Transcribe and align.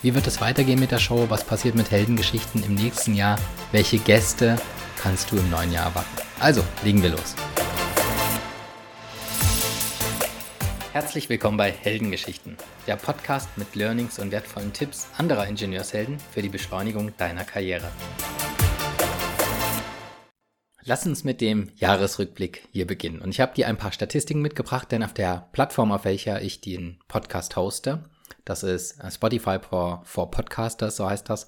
Wie 0.00 0.14
wird 0.14 0.28
es 0.28 0.40
weitergehen 0.40 0.78
mit 0.78 0.92
der 0.92 1.00
Show? 1.00 1.28
Was 1.28 1.42
passiert 1.42 1.74
mit 1.74 1.90
Heldengeschichten 1.90 2.62
im 2.62 2.76
nächsten 2.76 3.14
Jahr? 3.14 3.36
Welche 3.72 3.98
Gäste 3.98 4.56
kannst 4.96 5.32
du 5.32 5.36
im 5.36 5.50
neuen 5.50 5.72
Jahr 5.72 5.86
erwarten? 5.86 6.08
Also, 6.38 6.62
legen 6.84 7.02
wir 7.02 7.10
los. 7.10 7.34
Herzlich 10.92 11.28
willkommen 11.28 11.56
bei 11.56 11.72
Heldengeschichten, 11.72 12.56
der 12.86 12.94
Podcast 12.94 13.48
mit 13.56 13.74
Learnings 13.74 14.20
und 14.20 14.30
wertvollen 14.30 14.72
Tipps 14.72 15.08
anderer 15.18 15.48
Ingenieurshelden 15.48 16.18
für 16.32 16.42
die 16.42 16.48
Beschleunigung 16.48 17.16
deiner 17.16 17.42
Karriere. 17.42 17.90
Lass 20.84 21.06
uns 21.06 21.24
mit 21.24 21.40
dem 21.40 21.72
Jahresrückblick 21.74 22.68
hier 22.70 22.86
beginnen. 22.86 23.20
Und 23.20 23.30
ich 23.30 23.40
habe 23.40 23.54
dir 23.54 23.66
ein 23.66 23.76
paar 23.76 23.90
Statistiken 23.90 24.42
mitgebracht, 24.42 24.92
denn 24.92 25.02
auf 25.02 25.12
der 25.12 25.48
Plattform, 25.50 25.90
auf 25.90 26.04
welcher 26.04 26.40
ich 26.40 26.60
den 26.60 27.00
Podcast 27.08 27.56
hoste, 27.56 28.04
das 28.48 28.62
ist 28.62 28.98
Spotify 29.12 29.58
for, 29.58 30.02
for 30.04 30.30
Podcasters, 30.30 30.96
so 30.96 31.08
heißt 31.08 31.28
das, 31.28 31.46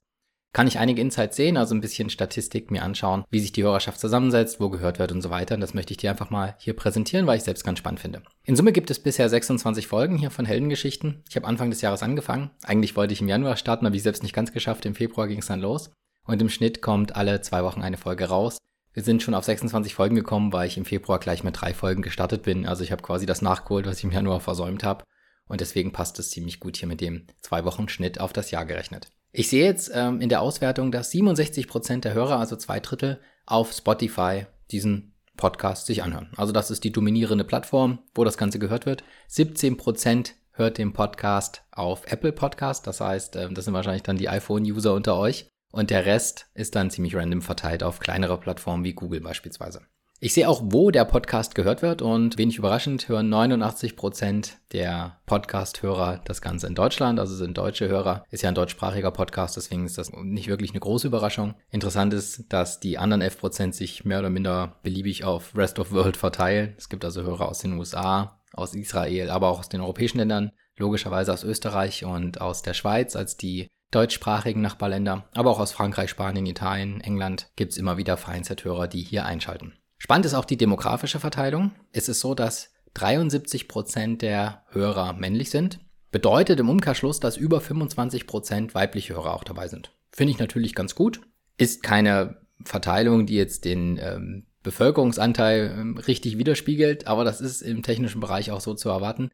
kann 0.52 0.66
ich 0.66 0.80
einige 0.80 1.00
Insights 1.00 1.36
sehen, 1.36 1.56
also 1.56 1.74
ein 1.74 1.80
bisschen 1.80 2.10
Statistik 2.10 2.72
mir 2.72 2.82
anschauen, 2.82 3.24
wie 3.30 3.38
sich 3.38 3.52
die 3.52 3.62
Hörerschaft 3.62 4.00
zusammensetzt, 4.00 4.58
wo 4.58 4.68
gehört 4.68 4.98
wird 4.98 5.12
und 5.12 5.22
so 5.22 5.30
weiter. 5.30 5.54
Und 5.54 5.60
das 5.60 5.74
möchte 5.74 5.92
ich 5.92 5.98
dir 5.98 6.10
einfach 6.10 6.30
mal 6.30 6.56
hier 6.58 6.74
präsentieren, 6.74 7.28
weil 7.28 7.36
ich 7.36 7.44
selbst 7.44 7.64
ganz 7.64 7.78
spannend 7.78 8.00
finde. 8.00 8.22
In 8.44 8.56
Summe 8.56 8.72
gibt 8.72 8.90
es 8.90 8.98
bisher 8.98 9.28
26 9.28 9.86
Folgen 9.86 10.18
hier 10.18 10.32
von 10.32 10.44
Heldengeschichten. 10.44 11.22
Ich 11.28 11.36
habe 11.36 11.46
Anfang 11.46 11.70
des 11.70 11.82
Jahres 11.82 12.02
angefangen. 12.02 12.50
Eigentlich 12.64 12.96
wollte 12.96 13.12
ich 13.12 13.20
im 13.20 13.28
Januar 13.28 13.56
starten, 13.56 13.86
habe 13.86 13.94
ich 13.94 14.02
selbst 14.02 14.24
nicht 14.24 14.34
ganz 14.34 14.52
geschafft. 14.52 14.86
Im 14.86 14.96
Februar 14.96 15.28
ging 15.28 15.38
es 15.38 15.46
dann 15.46 15.60
los. 15.60 15.92
Und 16.26 16.42
im 16.42 16.48
Schnitt 16.48 16.82
kommt 16.82 17.14
alle 17.14 17.40
zwei 17.42 17.62
Wochen 17.62 17.82
eine 17.82 17.96
Folge 17.96 18.24
raus. 18.24 18.58
Wir 18.92 19.04
sind 19.04 19.22
schon 19.22 19.34
auf 19.34 19.44
26 19.44 19.94
Folgen 19.94 20.16
gekommen, 20.16 20.52
weil 20.52 20.66
ich 20.66 20.76
im 20.76 20.84
Februar 20.84 21.20
gleich 21.20 21.44
mit 21.44 21.60
drei 21.60 21.74
Folgen 21.74 22.02
gestartet 22.02 22.42
bin. 22.42 22.66
Also 22.66 22.82
ich 22.82 22.90
habe 22.90 23.02
quasi 23.02 23.24
das 23.24 23.40
nachgeholt, 23.40 23.86
was 23.86 23.98
ich 23.98 24.04
im 24.04 24.10
Januar 24.10 24.40
versäumt 24.40 24.82
habe. 24.82 25.04
Und 25.50 25.60
deswegen 25.60 25.90
passt 25.90 26.16
es 26.20 26.30
ziemlich 26.30 26.60
gut 26.60 26.76
hier 26.76 26.86
mit 26.86 27.00
dem 27.00 27.26
zwei 27.40 27.64
Wochen 27.64 27.88
Schnitt 27.88 28.20
auf 28.20 28.32
das 28.32 28.52
Jahr 28.52 28.64
gerechnet. 28.64 29.10
Ich 29.32 29.48
sehe 29.48 29.64
jetzt 29.64 29.90
ähm, 29.92 30.20
in 30.20 30.28
der 30.28 30.42
Auswertung, 30.42 30.92
dass 30.92 31.10
67 31.10 31.66
Prozent 31.66 32.04
der 32.04 32.14
Hörer, 32.14 32.38
also 32.38 32.54
zwei 32.54 32.78
Drittel, 32.78 33.20
auf 33.46 33.72
Spotify 33.72 34.46
diesen 34.70 35.12
Podcast 35.36 35.86
sich 35.86 36.04
anhören. 36.04 36.28
Also 36.36 36.52
das 36.52 36.70
ist 36.70 36.84
die 36.84 36.92
dominierende 36.92 37.42
Plattform, 37.42 37.98
wo 38.14 38.22
das 38.22 38.38
Ganze 38.38 38.60
gehört 38.60 38.86
wird. 38.86 39.02
17 39.26 39.76
Prozent 39.76 40.36
hört 40.52 40.78
den 40.78 40.92
Podcast 40.92 41.64
auf 41.72 42.04
Apple 42.06 42.32
Podcast. 42.32 42.86
Das 42.86 43.00
heißt, 43.00 43.34
äh, 43.34 43.52
das 43.52 43.64
sind 43.64 43.74
wahrscheinlich 43.74 44.04
dann 44.04 44.18
die 44.18 44.28
iPhone-User 44.28 44.94
unter 44.94 45.18
euch. 45.18 45.48
Und 45.72 45.90
der 45.90 46.06
Rest 46.06 46.46
ist 46.54 46.76
dann 46.76 46.92
ziemlich 46.92 47.16
random 47.16 47.42
verteilt 47.42 47.82
auf 47.82 47.98
kleinere 47.98 48.38
Plattformen 48.38 48.84
wie 48.84 48.92
Google 48.92 49.20
beispielsweise. 49.20 49.82
Ich 50.22 50.34
sehe 50.34 50.50
auch, 50.50 50.60
wo 50.62 50.90
der 50.90 51.06
Podcast 51.06 51.54
gehört 51.54 51.80
wird 51.80 52.02
und 52.02 52.36
wenig 52.36 52.58
überraschend 52.58 53.08
hören 53.08 53.30
89 53.30 53.96
Prozent 53.96 54.58
der 54.70 55.18
Podcast-Hörer 55.24 56.20
das 56.26 56.42
Ganze 56.42 56.66
in 56.66 56.74
Deutschland, 56.74 57.18
also 57.18 57.34
sind 57.34 57.56
deutsche 57.56 57.88
Hörer. 57.88 58.24
Ist 58.30 58.42
ja 58.42 58.50
ein 58.50 58.54
deutschsprachiger 58.54 59.12
Podcast, 59.12 59.56
deswegen 59.56 59.86
ist 59.86 59.96
das 59.96 60.12
nicht 60.12 60.48
wirklich 60.48 60.72
eine 60.72 60.80
große 60.80 61.06
Überraschung. 61.06 61.54
Interessant 61.70 62.12
ist, 62.12 62.52
dass 62.52 62.80
die 62.80 62.98
anderen 62.98 63.22
11 63.22 63.38
Prozent 63.38 63.74
sich 63.74 64.04
mehr 64.04 64.18
oder 64.18 64.28
minder 64.28 64.76
beliebig 64.82 65.24
auf 65.24 65.56
Rest 65.56 65.78
of 65.78 65.90
World 65.90 66.18
verteilen. 66.18 66.74
Es 66.76 66.90
gibt 66.90 67.02
also 67.02 67.22
Hörer 67.22 67.48
aus 67.48 67.60
den 67.60 67.78
USA, 67.78 68.42
aus 68.52 68.74
Israel, 68.74 69.30
aber 69.30 69.48
auch 69.48 69.60
aus 69.60 69.70
den 69.70 69.80
europäischen 69.80 70.18
Ländern, 70.18 70.52
logischerweise 70.76 71.32
aus 71.32 71.44
Österreich 71.44 72.04
und 72.04 72.42
aus 72.42 72.60
der 72.60 72.74
Schweiz 72.74 73.16
als 73.16 73.38
die 73.38 73.68
deutschsprachigen 73.90 74.60
Nachbarländer, 74.60 75.30
aber 75.32 75.48
auch 75.48 75.60
aus 75.60 75.72
Frankreich, 75.72 76.10
Spanien, 76.10 76.44
Italien, 76.44 77.00
England 77.00 77.48
gibt 77.56 77.72
es 77.72 77.78
immer 77.78 77.96
wieder 77.96 78.18
Vereinshörer, 78.18 78.86
die 78.86 79.00
hier 79.00 79.24
einschalten. 79.24 79.79
Spannend 80.00 80.24
ist 80.24 80.34
auch 80.34 80.46
die 80.46 80.56
demografische 80.56 81.20
Verteilung. 81.20 81.72
Es 81.92 82.08
ist 82.08 82.20
so, 82.20 82.34
dass 82.34 82.72
73 82.94 83.68
Prozent 83.68 84.22
der 84.22 84.64
Hörer 84.70 85.12
männlich 85.12 85.50
sind. 85.50 85.78
Bedeutet 86.10 86.58
im 86.58 86.70
Umkehrschluss, 86.70 87.20
dass 87.20 87.36
über 87.36 87.60
25 87.60 88.26
Prozent 88.26 88.74
weibliche 88.74 89.14
Hörer 89.14 89.34
auch 89.34 89.44
dabei 89.44 89.68
sind. 89.68 89.92
Finde 90.10 90.32
ich 90.32 90.38
natürlich 90.38 90.74
ganz 90.74 90.94
gut. 90.94 91.20
Ist 91.58 91.82
keine 91.82 92.38
Verteilung, 92.64 93.26
die 93.26 93.36
jetzt 93.36 93.66
den 93.66 94.00
ähm, 94.02 94.46
Bevölkerungsanteil 94.62 95.76
ähm, 95.78 95.98
richtig 95.98 96.38
widerspiegelt, 96.38 97.06
aber 97.06 97.24
das 97.24 97.42
ist 97.42 97.60
im 97.60 97.82
technischen 97.82 98.20
Bereich 98.20 98.50
auch 98.50 98.60
so 98.60 98.72
zu 98.74 98.88
erwarten 98.88 99.30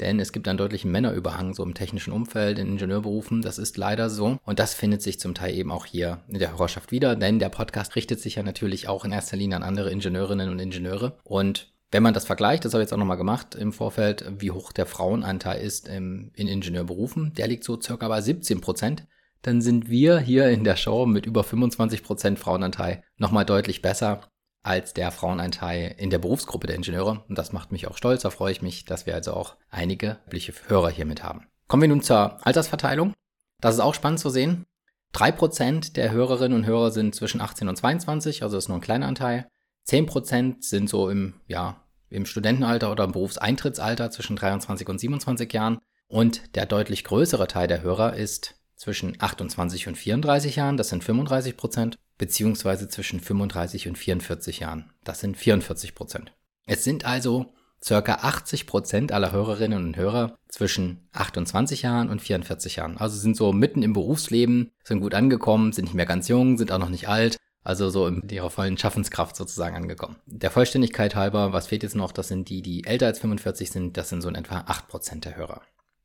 denn 0.00 0.20
es 0.20 0.32
gibt 0.32 0.48
einen 0.48 0.58
deutlichen 0.58 0.90
Männerüberhang 0.90 1.54
so 1.54 1.62
im 1.62 1.74
technischen 1.74 2.12
Umfeld, 2.12 2.58
in 2.58 2.68
Ingenieurberufen. 2.68 3.42
Das 3.42 3.58
ist 3.58 3.76
leider 3.76 4.10
so. 4.10 4.38
Und 4.44 4.58
das 4.58 4.74
findet 4.74 5.02
sich 5.02 5.20
zum 5.20 5.34
Teil 5.34 5.54
eben 5.54 5.70
auch 5.70 5.86
hier 5.86 6.22
in 6.28 6.38
der 6.38 6.52
Hörerschaft 6.52 6.90
wieder, 6.90 7.16
denn 7.16 7.38
der 7.38 7.48
Podcast 7.48 7.96
richtet 7.96 8.20
sich 8.20 8.36
ja 8.36 8.42
natürlich 8.42 8.88
auch 8.88 9.04
in 9.04 9.12
erster 9.12 9.36
Linie 9.36 9.56
an 9.56 9.62
andere 9.62 9.90
Ingenieurinnen 9.90 10.50
und 10.50 10.58
Ingenieure. 10.58 11.18
Und 11.24 11.72
wenn 11.90 12.02
man 12.02 12.14
das 12.14 12.24
vergleicht, 12.24 12.64
das 12.64 12.72
habe 12.72 12.82
ich 12.82 12.86
jetzt 12.86 12.92
auch 12.92 12.98
nochmal 12.98 13.16
gemacht 13.16 13.54
im 13.54 13.72
Vorfeld, 13.72 14.24
wie 14.38 14.50
hoch 14.50 14.72
der 14.72 14.86
Frauenanteil 14.86 15.60
ist 15.60 15.88
in 15.88 16.30
Ingenieurberufen, 16.34 17.34
der 17.34 17.48
liegt 17.48 17.64
so 17.64 17.80
circa 17.80 18.08
bei 18.08 18.20
17 18.20 18.60
Prozent 18.60 19.06
dann 19.42 19.62
sind 19.62 19.88
wir 19.88 20.18
hier 20.18 20.48
in 20.48 20.64
der 20.64 20.76
Show 20.76 21.06
mit 21.06 21.26
über 21.26 21.44
25 21.44 22.02
Prozent 22.02 22.38
Frauenanteil 22.38 23.02
nochmal 23.16 23.44
deutlich 23.44 23.82
besser 23.82 24.30
als 24.62 24.92
der 24.92 25.10
Frauenanteil 25.10 25.94
in 25.96 26.10
der 26.10 26.18
Berufsgruppe 26.18 26.66
der 26.66 26.76
Ingenieure. 26.76 27.24
Und 27.28 27.38
das 27.38 27.52
macht 27.52 27.72
mich 27.72 27.86
auch 27.86 27.96
stolz. 27.96 28.22
Da 28.22 28.30
freue 28.30 28.52
ich 28.52 28.62
mich, 28.62 28.84
dass 28.84 29.06
wir 29.06 29.14
also 29.14 29.32
auch 29.32 29.56
einige 29.70 30.18
weibliche 30.24 30.52
Hörer 30.68 30.90
hier 30.90 31.06
mit 31.06 31.22
haben. 31.22 31.46
Kommen 31.66 31.82
wir 31.82 31.88
nun 31.88 32.02
zur 32.02 32.44
Altersverteilung. 32.46 33.14
Das 33.60 33.74
ist 33.74 33.80
auch 33.80 33.94
spannend 33.94 34.20
zu 34.20 34.30
sehen. 34.30 34.66
Drei 35.12 35.32
Prozent 35.32 35.96
der 35.96 36.12
Hörerinnen 36.12 36.56
und 36.56 36.66
Hörer 36.66 36.90
sind 36.90 37.14
zwischen 37.14 37.40
18 37.40 37.68
und 37.68 37.76
22, 37.76 38.42
also 38.42 38.56
ist 38.56 38.68
nur 38.68 38.78
ein 38.78 38.82
kleiner 38.82 39.08
Anteil. 39.08 39.48
Zehn 39.84 40.06
Prozent 40.06 40.64
sind 40.64 40.88
so 40.88 41.08
im, 41.08 41.34
ja, 41.48 41.84
im 42.10 42.26
Studentenalter 42.26 42.92
oder 42.92 43.04
im 43.04 43.12
Berufseintrittsalter 43.12 44.10
zwischen 44.10 44.36
23 44.36 44.88
und 44.88 45.00
27 45.00 45.52
Jahren. 45.52 45.78
Und 46.06 46.54
der 46.56 46.66
deutlich 46.66 47.04
größere 47.04 47.46
Teil 47.46 47.68
der 47.68 47.82
Hörer 47.82 48.14
ist 48.14 48.56
zwischen 48.76 49.20
28 49.20 49.88
und 49.88 49.96
34 49.96 50.56
Jahren, 50.56 50.76
das 50.76 50.88
sind 50.88 51.04
35 51.04 51.56
Prozent, 51.56 51.98
beziehungsweise 52.20 52.86
zwischen 52.86 53.18
35 53.18 53.88
und 53.88 53.96
44 53.96 54.60
Jahren, 54.60 54.92
das 55.04 55.20
sind 55.20 55.38
44 55.38 55.94
Prozent. 55.94 56.32
Es 56.66 56.84
sind 56.84 57.06
also 57.06 57.54
circa 57.82 58.16
80 58.16 58.66
Prozent 58.66 59.10
aller 59.10 59.32
Hörerinnen 59.32 59.82
und 59.86 59.96
Hörer 59.96 60.36
zwischen 60.46 61.08
28 61.12 61.80
Jahren 61.80 62.10
und 62.10 62.20
44 62.20 62.76
Jahren. 62.76 62.98
Also 62.98 63.16
sind 63.16 63.38
so 63.38 63.54
mitten 63.54 63.82
im 63.82 63.94
Berufsleben, 63.94 64.70
sind 64.84 65.00
gut 65.00 65.14
angekommen, 65.14 65.72
sind 65.72 65.84
nicht 65.84 65.94
mehr 65.94 66.04
ganz 66.04 66.28
jung, 66.28 66.58
sind 66.58 66.70
auch 66.72 66.78
noch 66.78 66.90
nicht 66.90 67.08
alt, 67.08 67.38
also 67.64 67.88
so 67.88 68.06
in 68.06 68.28
ihrer 68.28 68.50
vollen 68.50 68.76
Schaffenskraft 68.76 69.34
sozusagen 69.34 69.74
angekommen. 69.74 70.16
Der 70.26 70.50
Vollständigkeit 70.50 71.14
halber, 71.14 71.54
was 71.54 71.68
fehlt 71.68 71.82
jetzt 71.82 71.96
noch? 71.96 72.12
Das 72.12 72.28
sind 72.28 72.50
die, 72.50 72.60
die 72.60 72.84
älter 72.84 73.06
als 73.06 73.20
45 73.20 73.70
sind, 73.70 73.96
das 73.96 74.10
sind 74.10 74.20
so 74.20 74.28
in 74.28 74.34
etwa 74.34 74.64
8 74.66 74.88
Prozent 74.88 75.24
der 75.24 75.36
Hörer. 75.36 75.62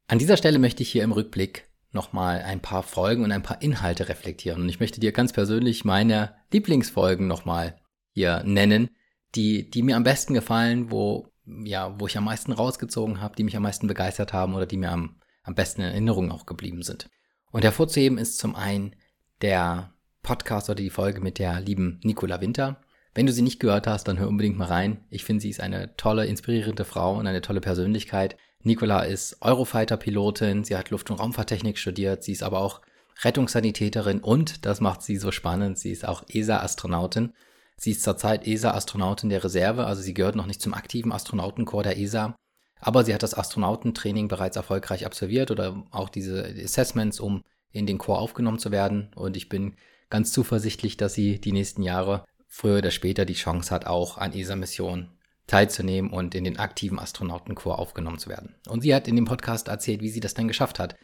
An 0.07 0.19
dieser 0.19 0.37
Stelle 0.37 0.59
möchte 0.59 0.81
ich 0.81 0.91
hier 0.93 1.03
im 1.03 1.11
Rückblick 1.11 1.67
nochmal 1.95 2.43
ein 2.43 2.61
paar 2.61 2.83
Folgen 2.83 3.23
und 3.23 3.31
ein 3.31 3.41
paar 3.41 3.61
Inhalte 3.63 4.07
reflektieren. 4.07 4.61
Und 4.61 4.69
ich 4.69 4.79
möchte 4.79 4.99
dir 4.99 5.11
ganz 5.11 5.33
persönlich 5.33 5.83
meine 5.83 6.35
Lieblingsfolgen 6.51 7.27
nochmal 7.27 7.79
hier 8.11 8.43
nennen, 8.43 8.89
die, 9.33 9.69
die 9.69 9.81
mir 9.81 9.95
am 9.95 10.03
besten 10.03 10.35
gefallen, 10.35 10.91
wo, 10.91 11.31
ja, 11.45 11.99
wo 11.99 12.05
ich 12.05 12.17
am 12.17 12.25
meisten 12.25 12.51
rausgezogen 12.51 13.21
habe, 13.21 13.35
die 13.35 13.43
mich 13.43 13.57
am 13.57 13.63
meisten 13.63 13.87
begeistert 13.87 14.33
haben 14.33 14.53
oder 14.53 14.67
die 14.67 14.77
mir 14.77 14.91
am, 14.91 15.19
am 15.41 15.55
besten 15.55 15.81
in 15.81 15.87
Erinnerung 15.87 16.31
auch 16.31 16.45
geblieben 16.45 16.83
sind. 16.83 17.09
Und 17.51 17.63
hervorzuheben 17.63 18.17
ist 18.17 18.37
zum 18.37 18.55
einen 18.55 18.95
der 19.41 19.93
Podcast 20.21 20.69
oder 20.69 20.81
die 20.81 20.89
Folge 20.89 21.21
mit 21.21 21.39
der 21.39 21.59
lieben 21.61 21.99
Nicola 22.03 22.41
Winter. 22.41 22.81
Wenn 23.15 23.25
du 23.25 23.31
sie 23.31 23.41
nicht 23.41 23.61
gehört 23.61 23.87
hast, 23.87 24.09
dann 24.09 24.19
hör 24.19 24.27
unbedingt 24.27 24.57
mal 24.57 24.67
rein. 24.67 24.97
Ich 25.09 25.23
finde, 25.23 25.41
sie 25.41 25.49
ist 25.49 25.61
eine 25.61 25.95
tolle, 25.95 26.25
inspirierende 26.25 26.83
Frau 26.83 27.17
und 27.17 27.25
eine 27.25 27.39
tolle 27.39 27.61
Persönlichkeit. 27.61 28.35
Nicola 28.61 29.03
ist 29.03 29.37
Eurofighter-Pilotin, 29.41 30.65
sie 30.65 30.75
hat 30.75 30.89
Luft- 30.89 31.09
und 31.09 31.19
Raumfahrttechnik 31.19 31.77
studiert, 31.77 32.23
sie 32.23 32.33
ist 32.33 32.43
aber 32.43 32.59
auch 32.59 32.81
Rettungssanitäterin 33.23 34.19
und, 34.19 34.65
das 34.65 34.81
macht 34.81 35.01
sie 35.01 35.15
so 35.15 35.31
spannend, 35.31 35.79
sie 35.79 35.91
ist 35.91 36.05
auch 36.05 36.23
ESA-Astronautin. 36.27 37.31
Sie 37.77 37.91
ist 37.91 38.03
zurzeit 38.03 38.45
ESA-Astronautin 38.45 39.29
der 39.29 39.43
Reserve, 39.43 39.85
also 39.85 40.01
sie 40.01 40.13
gehört 40.13 40.35
noch 40.35 40.45
nicht 40.45 40.61
zum 40.61 40.73
aktiven 40.73 41.13
Astronautenkorps 41.13 41.83
der 41.83 41.97
ESA, 41.97 42.35
aber 42.81 43.05
sie 43.05 43.13
hat 43.13 43.23
das 43.23 43.37
Astronautentraining 43.37 44.27
bereits 44.27 44.57
erfolgreich 44.57 45.05
absolviert 45.05 45.51
oder 45.51 45.85
auch 45.91 46.09
diese 46.09 46.43
Assessments, 46.61 47.21
um 47.21 47.43
in 47.71 47.85
den 47.85 47.97
Korps 47.97 48.21
aufgenommen 48.21 48.59
zu 48.59 48.71
werden. 48.71 49.11
Und 49.15 49.37
ich 49.37 49.47
bin 49.47 49.75
ganz 50.09 50.33
zuversichtlich, 50.33 50.97
dass 50.97 51.13
sie 51.13 51.39
die 51.39 51.53
nächsten 51.53 51.81
Jahre 51.81 52.25
früher 52.55 52.77
oder 52.77 52.91
später 52.91 53.25
die 53.25 53.33
Chance 53.33 53.69
hat, 53.75 53.85
auch 53.85 54.17
an 54.17 54.31
ESA-Missionen 54.31 55.09
teilzunehmen 55.45 56.09
und 56.09 56.33
in 56.35 56.45
den 56.45 56.57
aktiven 56.57 56.99
Astronautenchor 56.99 57.77
aufgenommen 57.77 58.17
zu 58.17 58.29
werden. 58.29 58.55
Und 58.69 58.79
sie 58.79 58.95
hat 58.95 59.09
in 59.09 59.17
dem 59.17 59.25
Podcast 59.25 59.67
erzählt, 59.67 59.99
wie 59.99 60.09
sie 60.09 60.21
das 60.21 60.35
dann 60.35 60.47
geschafft 60.47 60.79
hat, 60.79 60.95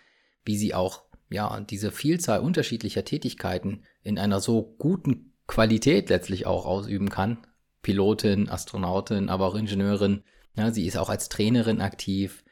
wie 0.46 0.56
sie 0.56 0.74
auch 0.74 1.04
ja 1.30 1.60
diese 1.60 1.92
Vielzahl 1.92 2.40
unterschiedlicher 2.40 3.04
Tätigkeiten 3.04 3.84
in 4.02 4.18
einer 4.18 4.40
so 4.40 4.76
guten 4.78 5.34
Qualität 5.46 6.10
letztlich 6.10 6.46
auch 6.46 6.66
ausüben 6.66 7.10
kann. 7.10 7.46
Pilotin, 7.82 8.50
Astronautin, 8.50 9.28
aber 9.28 9.46
auch 9.46 9.56
Ingenieurin. 9.56 10.24
Ja, 10.56 10.72
sie 10.72 10.88
ist 10.88 10.98
auch 10.98 11.10
als 11.10 11.28
Trainerin 11.28 11.82
aktiv. 11.82 12.46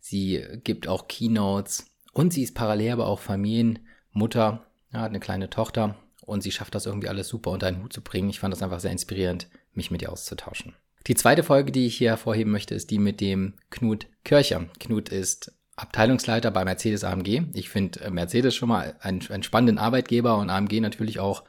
Sie 0.00 0.42
gibt 0.64 0.88
auch 0.88 1.08
Keynotes 1.08 1.90
und 2.14 2.32
sie 2.32 2.42
ist 2.42 2.54
parallel 2.54 2.92
aber 2.92 3.06
auch 3.06 3.20
Familienmutter, 3.20 4.66
ja, 4.94 5.00
hat 5.00 5.10
eine 5.10 5.20
kleine 5.20 5.50
Tochter 5.50 5.98
und 6.26 6.42
sie 6.42 6.50
schafft 6.50 6.74
das 6.74 6.86
irgendwie 6.86 7.08
alles 7.08 7.28
super 7.28 7.50
unter 7.50 7.68
einen 7.68 7.82
Hut 7.82 7.92
zu 7.92 8.02
bringen. 8.02 8.28
Ich 8.28 8.40
fand 8.40 8.52
das 8.52 8.62
einfach 8.62 8.80
sehr 8.80 8.92
inspirierend, 8.92 9.48
mich 9.72 9.90
mit 9.90 10.02
ihr 10.02 10.12
auszutauschen. 10.12 10.74
Die 11.06 11.14
zweite 11.14 11.44
Folge, 11.44 11.72
die 11.72 11.86
ich 11.86 11.96
hier 11.96 12.10
hervorheben 12.10 12.52
möchte, 12.52 12.74
ist 12.74 12.90
die 12.90 12.98
mit 12.98 13.20
dem 13.20 13.54
Knut 13.70 14.08
Kircher. 14.24 14.66
Knut 14.80 15.08
ist 15.08 15.52
Abteilungsleiter 15.76 16.50
bei 16.50 16.64
Mercedes 16.64 17.04
AMG. 17.04 17.42
Ich 17.54 17.68
finde 17.68 18.00
äh, 18.00 18.10
Mercedes 18.10 18.56
schon 18.56 18.70
mal 18.70 18.96
einen, 19.00 19.20
einen, 19.30 19.44
spannenden 19.44 19.78
Arbeitgeber 19.78 20.38
und 20.38 20.50
AMG 20.50 20.80
natürlich 20.80 21.20
auch 21.20 21.44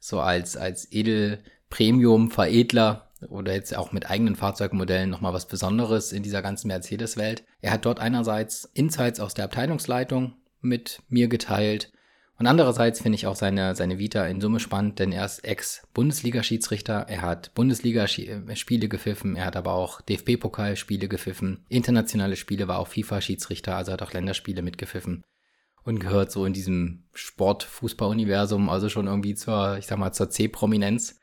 so 0.00 0.18
als, 0.20 0.56
als 0.56 0.90
Edel-Premium-Veredler 0.90 3.12
oder 3.28 3.54
jetzt 3.54 3.76
auch 3.76 3.92
mit 3.92 4.10
eigenen 4.10 4.34
Fahrzeugmodellen 4.34 5.10
nochmal 5.10 5.34
was 5.34 5.46
Besonderes 5.46 6.10
in 6.12 6.24
dieser 6.24 6.42
ganzen 6.42 6.66
Mercedes-Welt. 6.68 7.44
Er 7.60 7.72
hat 7.72 7.84
dort 7.84 8.00
einerseits 8.00 8.64
Insights 8.74 9.20
aus 9.20 9.34
der 9.34 9.44
Abteilungsleitung 9.44 10.32
mit 10.60 11.02
mir 11.08 11.28
geteilt 11.28 11.92
und 12.38 12.46
andererseits 12.46 13.00
finde 13.00 13.16
ich 13.16 13.26
auch 13.26 13.36
seine, 13.36 13.74
seine 13.74 13.98
Vita 13.98 14.26
in 14.26 14.40
Summe 14.40 14.60
spannend, 14.60 14.98
denn 14.98 15.10
er 15.10 15.24
ist 15.24 15.44
Ex-Bundesliga-Schiedsrichter, 15.44 17.06
er 17.08 17.22
hat 17.22 17.54
Bundesliga-Spiele 17.54 18.88
gepfiffen, 18.88 19.36
er 19.36 19.46
hat 19.46 19.56
aber 19.56 19.72
auch 19.72 20.02
DFB-Pokalspiele 20.02 21.08
gepfiffen, 21.08 21.64
internationale 21.68 22.36
Spiele, 22.36 22.68
war 22.68 22.78
auch 22.78 22.88
FIFA-Schiedsrichter, 22.88 23.76
also 23.76 23.92
hat 23.92 24.02
auch 24.02 24.12
Länderspiele 24.12 24.60
mitgepfiffen 24.60 25.24
und 25.86 26.00
gehört 26.00 26.30
so 26.30 26.44
in 26.44 26.52
diesem 26.52 27.04
Sport-Fußball-Universum, 27.14 28.68
also 28.68 28.90
schon 28.90 29.06
irgendwie 29.06 29.34
zur, 29.34 29.78
ich 29.78 29.86
sag 29.86 29.98
mal, 29.98 30.12
zur 30.12 30.28
C-Prominenz. 30.28 31.20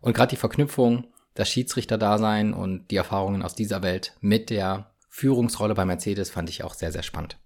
Und 0.00 0.14
gerade 0.14 0.30
die 0.30 0.36
Verknüpfung, 0.36 1.08
das 1.34 1.50
Schiedsrichter-Dasein 1.50 2.54
und 2.54 2.90
die 2.90 2.96
Erfahrungen 2.96 3.42
aus 3.42 3.54
dieser 3.54 3.82
Welt 3.82 4.16
mit 4.20 4.48
der 4.48 4.92
Führungsrolle 5.08 5.74
bei 5.74 5.84
Mercedes 5.84 6.30
fand 6.30 6.48
ich 6.48 6.62
auch 6.62 6.74
sehr, 6.74 6.92
sehr 6.92 7.02
spannend. 7.02 7.36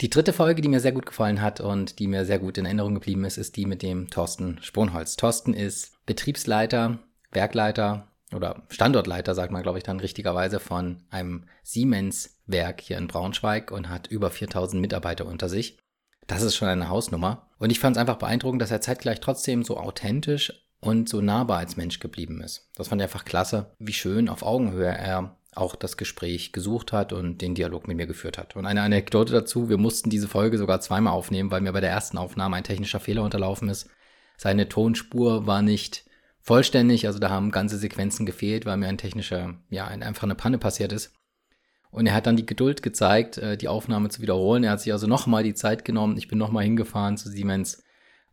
Die 0.00 0.10
dritte 0.10 0.32
Folge, 0.32 0.60
die 0.60 0.68
mir 0.68 0.80
sehr 0.80 0.92
gut 0.92 1.06
gefallen 1.06 1.40
hat 1.40 1.60
und 1.60 1.98
die 2.00 2.08
mir 2.08 2.24
sehr 2.24 2.40
gut 2.40 2.58
in 2.58 2.64
Erinnerung 2.64 2.94
geblieben 2.94 3.24
ist, 3.24 3.38
ist 3.38 3.56
die 3.56 3.64
mit 3.64 3.82
dem 3.82 4.10
Thorsten 4.10 4.58
Sponholz. 4.60 5.16
Thorsten 5.16 5.54
ist 5.54 6.04
Betriebsleiter, 6.04 6.98
Werkleiter 7.30 8.08
oder 8.34 8.64
Standortleiter, 8.70 9.34
sagt 9.34 9.52
man, 9.52 9.62
glaube 9.62 9.78
ich, 9.78 9.84
dann 9.84 10.00
richtigerweise 10.00 10.58
von 10.58 11.04
einem 11.10 11.44
Siemens-Werk 11.62 12.80
hier 12.80 12.98
in 12.98 13.06
Braunschweig 13.06 13.70
und 13.70 13.88
hat 13.88 14.08
über 14.08 14.30
4000 14.30 14.80
Mitarbeiter 14.80 15.26
unter 15.26 15.48
sich. 15.48 15.78
Das 16.26 16.42
ist 16.42 16.56
schon 16.56 16.68
eine 16.68 16.88
Hausnummer. 16.88 17.48
Und 17.58 17.70
ich 17.70 17.78
fand 17.78 17.96
es 17.96 18.00
einfach 18.00 18.16
beeindruckend, 18.16 18.62
dass 18.62 18.72
er 18.72 18.80
zeitgleich 18.80 19.20
trotzdem 19.20 19.62
so 19.62 19.76
authentisch 19.76 20.52
und 20.80 21.08
so 21.08 21.20
nahbar 21.20 21.58
als 21.58 21.76
Mensch 21.76 22.00
geblieben 22.00 22.42
ist. 22.42 22.68
Das 22.74 22.88
fand 22.88 23.00
ich 23.00 23.04
einfach 23.04 23.24
klasse, 23.24 23.74
wie 23.78 23.92
schön 23.92 24.28
auf 24.28 24.42
Augenhöhe 24.42 24.92
er 24.92 25.36
auch 25.56 25.76
das 25.76 25.96
Gespräch 25.96 26.52
gesucht 26.52 26.92
hat 26.92 27.12
und 27.12 27.40
den 27.40 27.54
Dialog 27.54 27.88
mit 27.88 27.96
mir 27.96 28.06
geführt 28.06 28.38
hat. 28.38 28.56
Und 28.56 28.66
eine 28.66 28.82
Anekdote 28.82 29.32
dazu, 29.32 29.68
wir 29.68 29.78
mussten 29.78 30.10
diese 30.10 30.28
Folge 30.28 30.58
sogar 30.58 30.80
zweimal 30.80 31.12
aufnehmen, 31.12 31.50
weil 31.50 31.60
mir 31.60 31.72
bei 31.72 31.80
der 31.80 31.90
ersten 31.90 32.18
Aufnahme 32.18 32.56
ein 32.56 32.64
technischer 32.64 33.00
Fehler 33.00 33.22
unterlaufen 33.22 33.68
ist. 33.68 33.88
Seine 34.36 34.68
Tonspur 34.68 35.46
war 35.46 35.62
nicht 35.62 36.04
vollständig, 36.40 37.06
also 37.06 37.18
da 37.18 37.30
haben 37.30 37.50
ganze 37.50 37.78
Sequenzen 37.78 38.26
gefehlt, 38.26 38.66
weil 38.66 38.76
mir 38.76 38.88
ein 38.88 38.98
technischer, 38.98 39.54
ja, 39.70 39.86
einfach 39.86 40.24
eine 40.24 40.34
Panne 40.34 40.58
passiert 40.58 40.92
ist. 40.92 41.14
Und 41.90 42.06
er 42.06 42.14
hat 42.14 42.26
dann 42.26 42.36
die 42.36 42.46
Geduld 42.46 42.82
gezeigt, 42.82 43.38
äh, 43.38 43.56
die 43.56 43.68
Aufnahme 43.68 44.08
zu 44.08 44.20
wiederholen. 44.20 44.64
Er 44.64 44.72
hat 44.72 44.80
sich 44.80 44.92
also 44.92 45.06
nochmal 45.06 45.44
die 45.44 45.54
Zeit 45.54 45.84
genommen. 45.84 46.18
Ich 46.18 46.26
bin 46.26 46.38
nochmal 46.38 46.64
hingefahren 46.64 47.16
zu 47.16 47.28
Siemens 47.28 47.83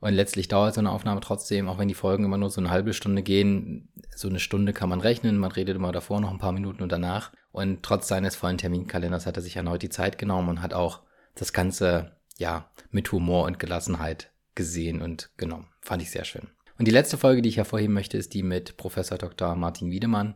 und 0.01 0.15
letztlich 0.15 0.47
dauert 0.47 0.73
so 0.73 0.81
eine 0.81 0.91
Aufnahme 0.91 1.21
trotzdem, 1.21 1.69
auch 1.69 1.77
wenn 1.77 1.87
die 1.87 1.93
Folgen 1.93 2.25
immer 2.25 2.39
nur 2.39 2.49
so 2.49 2.59
eine 2.59 2.71
halbe 2.71 2.93
Stunde 2.93 3.21
gehen, 3.21 3.87
so 4.15 4.27
eine 4.27 4.39
Stunde 4.39 4.73
kann 4.73 4.89
man 4.89 4.99
rechnen. 4.99 5.37
Man 5.37 5.51
redet 5.51 5.75
immer 5.75 5.91
davor 5.91 6.19
noch 6.19 6.31
ein 6.31 6.39
paar 6.39 6.53
Minuten 6.53 6.81
und 6.81 6.91
danach. 6.91 7.31
Und 7.51 7.83
trotz 7.83 8.07
seines 8.07 8.35
vollen 8.35 8.57
Terminkalenders 8.57 9.27
hat 9.27 9.37
er 9.37 9.43
sich 9.43 9.55
erneut 9.55 9.83
die 9.83 9.89
Zeit 9.89 10.17
genommen 10.17 10.49
und 10.49 10.61
hat 10.63 10.73
auch 10.73 11.01
das 11.35 11.53
Ganze, 11.53 12.13
ja, 12.39 12.71
mit 12.89 13.11
Humor 13.11 13.45
und 13.45 13.59
Gelassenheit 13.59 14.31
gesehen 14.55 15.03
und 15.03 15.29
genommen. 15.37 15.67
Fand 15.81 16.01
ich 16.01 16.09
sehr 16.09 16.25
schön. 16.25 16.49
Und 16.79 16.87
die 16.87 16.91
letzte 16.91 17.19
Folge, 17.19 17.43
die 17.43 17.49
ich 17.49 17.57
hervorheben 17.57 17.93
möchte, 17.93 18.17
ist 18.17 18.33
die 18.33 18.41
mit 18.41 18.77
Professor 18.77 19.19
Dr. 19.19 19.55
Martin 19.55 19.91
Wiedemann. 19.91 20.33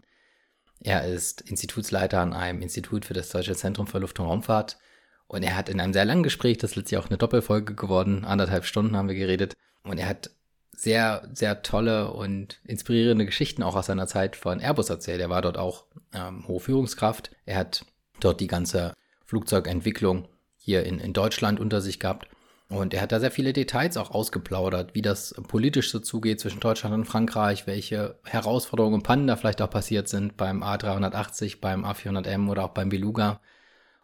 Er 0.80 1.08
ist 1.08 1.42
Institutsleiter 1.42 2.20
an 2.22 2.34
einem 2.34 2.62
Institut 2.62 3.04
für 3.04 3.16
das 3.16 3.30
Deutsche 3.30 3.56
Zentrum 3.56 3.88
für 3.88 3.98
Luft- 3.98 4.20
und 4.20 4.28
Raumfahrt 4.28 4.78
und 5.27 5.44
er 5.44 5.56
hat 5.56 5.69
in 5.69 5.80
einem 5.80 5.94
sehr 5.94 6.06
langen 6.06 6.24
Gespräch, 6.24 6.57
das 6.57 6.72
ist 6.72 6.75
letztlich 6.75 7.00
auch 7.00 7.10
eine 7.10 7.18
Doppelfolge 7.18 7.75
geworden, 7.75 8.25
anderthalb 8.25 8.66
Stunden 8.66 8.95
haben 8.95 9.07
wir 9.07 9.16
geredet. 9.16 9.54
Und 9.83 10.00
er 10.00 10.07
hat 10.07 10.31
sehr, 10.75 11.27
sehr 11.33 11.62
tolle 11.62 12.12
und 12.12 12.60
inspirierende 12.63 13.25
Geschichten 13.25 13.63
auch 13.63 13.75
aus 13.75 13.88
seiner 13.88 14.07
Zeit 14.07 14.36
von 14.36 14.60
Airbus 14.60 14.89
erzählt. 14.89 15.22
Er 15.22 15.30
war 15.30 15.42
dort 15.42 15.57
auch 15.57 15.86
ähm, 16.13 16.48
hohe 16.48 16.60
Führungskraft. 16.60 17.31
Er 17.45 17.57
hat 17.57 17.86
dort 18.19 18.39
die 18.39 18.48
ganze 18.48 18.94
Flugzeugentwicklung 19.25 20.27
hier 20.57 20.83
in, 20.86 21.00
in 21.00 21.13
Deutschland 21.13 21.60
unter 21.60 21.81
sich 21.81 22.00
gehabt. 22.00 22.28
Und 22.68 22.94
er 22.94 23.01
hat 23.01 23.12
da 23.12 23.19
sehr 23.19 23.31
viele 23.31 23.54
Details 23.54 23.95
auch 23.95 24.12
ausgeplaudert, 24.12 24.95
wie 24.95 25.04
das 25.04 25.36
politisch 25.48 25.92
so 25.92 26.00
zugeht 26.00 26.39
zwischen 26.39 26.60
Deutschland 26.60 26.95
und 26.95 27.06
Frankreich, 27.06 27.68
welche 27.68 28.19
Herausforderungen 28.24 28.95
und 28.95 29.04
Pannen 29.04 29.28
da 29.28 29.36
vielleicht 29.36 29.62
auch 29.62 29.69
passiert 29.69 30.07
sind 30.07 30.36
beim 30.36 30.63
A380, 30.63 31.60
beim 31.62 31.86
A400M 31.86 32.50
oder 32.50 32.66
auch 32.66 32.69
beim 32.69 32.89
Beluga. 32.89 33.39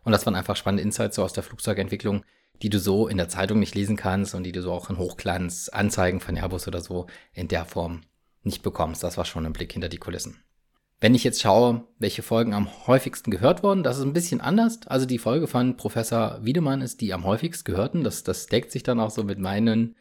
Und 0.03 0.11
das 0.11 0.25
waren 0.25 0.35
einfach 0.35 0.55
spannende 0.55 0.83
Insights 0.83 1.15
so 1.15 1.23
aus 1.23 1.33
der 1.33 1.43
Flugzeugentwicklung, 1.43 2.23
die 2.61 2.69
du 2.69 2.79
so 2.79 3.07
in 3.07 3.17
der 3.17 3.29
Zeitung 3.29 3.59
nicht 3.59 3.75
lesen 3.75 3.95
kannst 3.95 4.35
und 4.35 4.43
die 4.43 4.51
du 4.51 4.61
so 4.61 4.71
auch 4.71 4.89
in 4.89 4.97
Hochglanz, 4.97 5.69
Anzeigen 5.69 6.19
von 6.19 6.35
Airbus 6.35 6.67
oder 6.67 6.81
so 6.81 7.07
in 7.33 7.47
der 7.47 7.65
Form 7.65 8.01
nicht 8.43 8.63
bekommst. 8.63 9.03
Das 9.03 9.17
war 9.17 9.25
schon 9.25 9.45
ein 9.45 9.53
Blick 9.53 9.73
hinter 9.73 9.89
die 9.89 9.97
Kulissen. 9.97 10.43
Wenn 10.99 11.15
ich 11.15 11.23
jetzt 11.23 11.41
schaue, 11.41 11.83
welche 11.97 12.21
Folgen 12.21 12.53
am 12.53 12.69
häufigsten 12.85 13.31
gehört 13.31 13.63
wurden, 13.63 13.81
das 13.81 13.97
ist 13.97 14.03
ein 14.03 14.13
bisschen 14.13 14.39
anders. 14.39 14.81
Also 14.85 15.07
die 15.07 15.17
Folge 15.17 15.47
von 15.47 15.75
Professor 15.75 16.39
Wiedemann 16.43 16.81
ist 16.81 17.01
die 17.01 17.13
am 17.13 17.25
häufigst 17.25 17.65
gehörten. 17.65 18.03
Das, 18.03 18.23
das 18.23 18.45
deckt 18.45 18.71
sich 18.71 18.83
dann 18.83 18.99
auch 18.99 19.09
so 19.09 19.23
mit 19.23 19.39
meinen, 19.39 19.95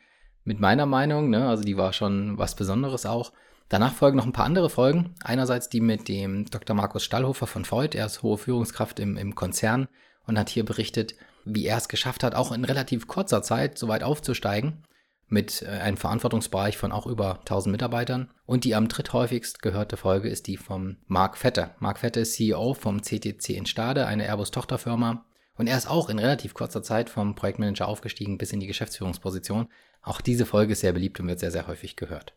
mit 0.45 0.61
meiner 0.61 0.85
Meinung. 0.85 1.31
Ne? 1.31 1.49
Also 1.49 1.65
die 1.65 1.79
war 1.79 1.95
schon 1.95 2.37
was 2.37 2.55
Besonderes 2.55 3.07
auch. 3.07 3.33
Danach 3.71 3.95
folgen 3.95 4.17
noch 4.17 4.27
ein 4.27 4.33
paar 4.33 4.47
andere 4.47 4.69
Folgen. 4.69 5.15
Einerseits 5.23 5.69
die 5.69 5.81
mit 5.81 6.09
dem 6.09 6.45
Dr. 6.47 6.75
Markus 6.75 7.05
Stallhofer 7.05 7.47
von 7.47 7.65
Voigt. 7.65 7.95
Er 7.95 8.07
ist 8.07 8.25
hohe 8.25 8.37
Führungskraft 8.37 8.99
im, 8.99 9.17
im 9.17 9.37
Konzern 9.37 9.87
und 10.27 10.37
hat 10.37 10.49
hier 10.49 10.65
berichtet, 10.65 11.15
wie 11.45 11.67
er 11.67 11.77
es 11.77 11.89
geschafft 11.89 12.25
hat, 12.25 12.35
auch 12.35 12.51
in 12.51 12.65
relativ 12.65 13.07
kurzer 13.07 13.43
Zeit 13.43 13.79
so 13.79 13.87
weit 13.87 14.03
aufzusteigen 14.03 14.83
mit 15.29 15.63
äh, 15.63 15.67
einem 15.69 15.97
Verantwortungsbereich 15.97 16.77
von 16.77 16.91
auch 16.91 17.07
über 17.07 17.39
1000 17.39 17.71
Mitarbeitern. 17.71 18.33
Und 18.45 18.65
die 18.65 18.75
am 18.75 18.89
dritthäufigst 18.89 19.63
gehörte 19.63 19.97
Folge 19.97 20.29
ist 20.29 20.49
die 20.49 20.57
vom 20.57 20.97
Mark 21.07 21.39
Vetter. 21.39 21.77
Mark 21.79 22.01
Vetter 22.01 22.23
ist 22.23 22.33
CEO 22.33 22.75
vom 22.75 23.03
CTC 23.03 23.51
in 23.51 23.67
Stade, 23.67 24.05
eine 24.05 24.27
Airbus-Tochterfirma. 24.27 25.25
Und 25.55 25.69
er 25.69 25.79
ist 25.79 25.89
auch 25.89 26.09
in 26.09 26.19
relativ 26.19 26.55
kurzer 26.55 26.83
Zeit 26.83 27.09
vom 27.09 27.37
Projektmanager 27.37 27.87
aufgestiegen 27.87 28.37
bis 28.37 28.53
in 28.53 28.59
die 28.59 28.67
Geschäftsführungsposition. 28.67 29.69
Auch 30.03 30.21
diese 30.21 30.45
Folge 30.45 30.73
ist 30.73 30.81
sehr 30.81 30.93
beliebt 30.93 31.21
und 31.21 31.29
wird 31.29 31.39
sehr, 31.39 31.53
sehr 31.53 31.69
häufig 31.69 31.95
gehört. 31.95 32.35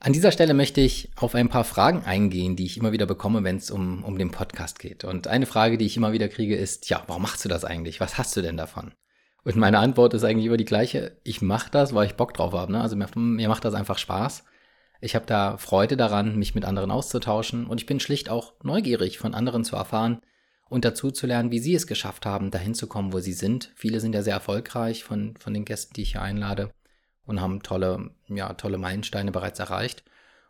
An 0.00 0.12
dieser 0.12 0.30
Stelle 0.30 0.54
möchte 0.54 0.80
ich 0.80 1.10
auf 1.16 1.34
ein 1.34 1.48
paar 1.48 1.64
Fragen 1.64 2.04
eingehen, 2.04 2.54
die 2.54 2.66
ich 2.66 2.76
immer 2.76 2.92
wieder 2.92 3.06
bekomme, 3.06 3.42
wenn 3.42 3.56
es 3.56 3.68
um, 3.70 4.04
um 4.04 4.16
den 4.16 4.30
Podcast 4.30 4.78
geht. 4.78 5.02
Und 5.02 5.26
eine 5.26 5.44
Frage, 5.44 5.76
die 5.76 5.86
ich 5.86 5.96
immer 5.96 6.12
wieder 6.12 6.28
kriege, 6.28 6.54
ist, 6.54 6.88
ja, 6.88 7.02
warum 7.08 7.22
machst 7.22 7.44
du 7.44 7.48
das 7.48 7.64
eigentlich? 7.64 7.98
Was 7.98 8.16
hast 8.16 8.36
du 8.36 8.40
denn 8.40 8.56
davon? 8.56 8.92
Und 9.42 9.56
meine 9.56 9.80
Antwort 9.80 10.14
ist 10.14 10.22
eigentlich 10.22 10.46
immer 10.46 10.56
die 10.56 10.64
gleiche. 10.64 11.18
Ich 11.24 11.42
mache 11.42 11.70
das, 11.72 11.94
weil 11.94 12.06
ich 12.06 12.14
Bock 12.14 12.32
drauf 12.32 12.52
habe. 12.52 12.70
Ne? 12.70 12.80
Also 12.80 12.94
mir, 12.94 13.08
mir 13.16 13.48
macht 13.48 13.64
das 13.64 13.74
einfach 13.74 13.98
Spaß. 13.98 14.44
Ich 15.00 15.16
habe 15.16 15.26
da 15.26 15.56
Freude 15.56 15.96
daran, 15.96 16.36
mich 16.36 16.54
mit 16.54 16.64
anderen 16.64 16.92
auszutauschen. 16.92 17.66
Und 17.66 17.80
ich 17.80 17.86
bin 17.86 17.98
schlicht 17.98 18.30
auch 18.30 18.52
neugierig, 18.62 19.18
von 19.18 19.34
anderen 19.34 19.64
zu 19.64 19.74
erfahren 19.74 20.20
und 20.68 20.84
dazu 20.84 21.10
zu 21.10 21.26
lernen, 21.26 21.50
wie 21.50 21.58
sie 21.58 21.74
es 21.74 21.88
geschafft 21.88 22.24
haben, 22.24 22.52
dahin 22.52 22.74
zu 22.74 22.86
kommen, 22.86 23.12
wo 23.12 23.18
sie 23.18 23.32
sind. 23.32 23.72
Viele 23.74 23.98
sind 23.98 24.14
ja 24.14 24.22
sehr 24.22 24.34
erfolgreich 24.34 25.02
von, 25.02 25.34
von 25.38 25.54
den 25.54 25.64
Gästen, 25.64 25.94
die 25.94 26.02
ich 26.02 26.12
hier 26.12 26.22
einlade 26.22 26.70
und 27.28 27.40
haben 27.40 27.62
tolle, 27.62 28.10
ja, 28.26 28.54
tolle 28.54 28.78
Meilensteine 28.78 29.30
bereits 29.30 29.58
erreicht. 29.60 30.02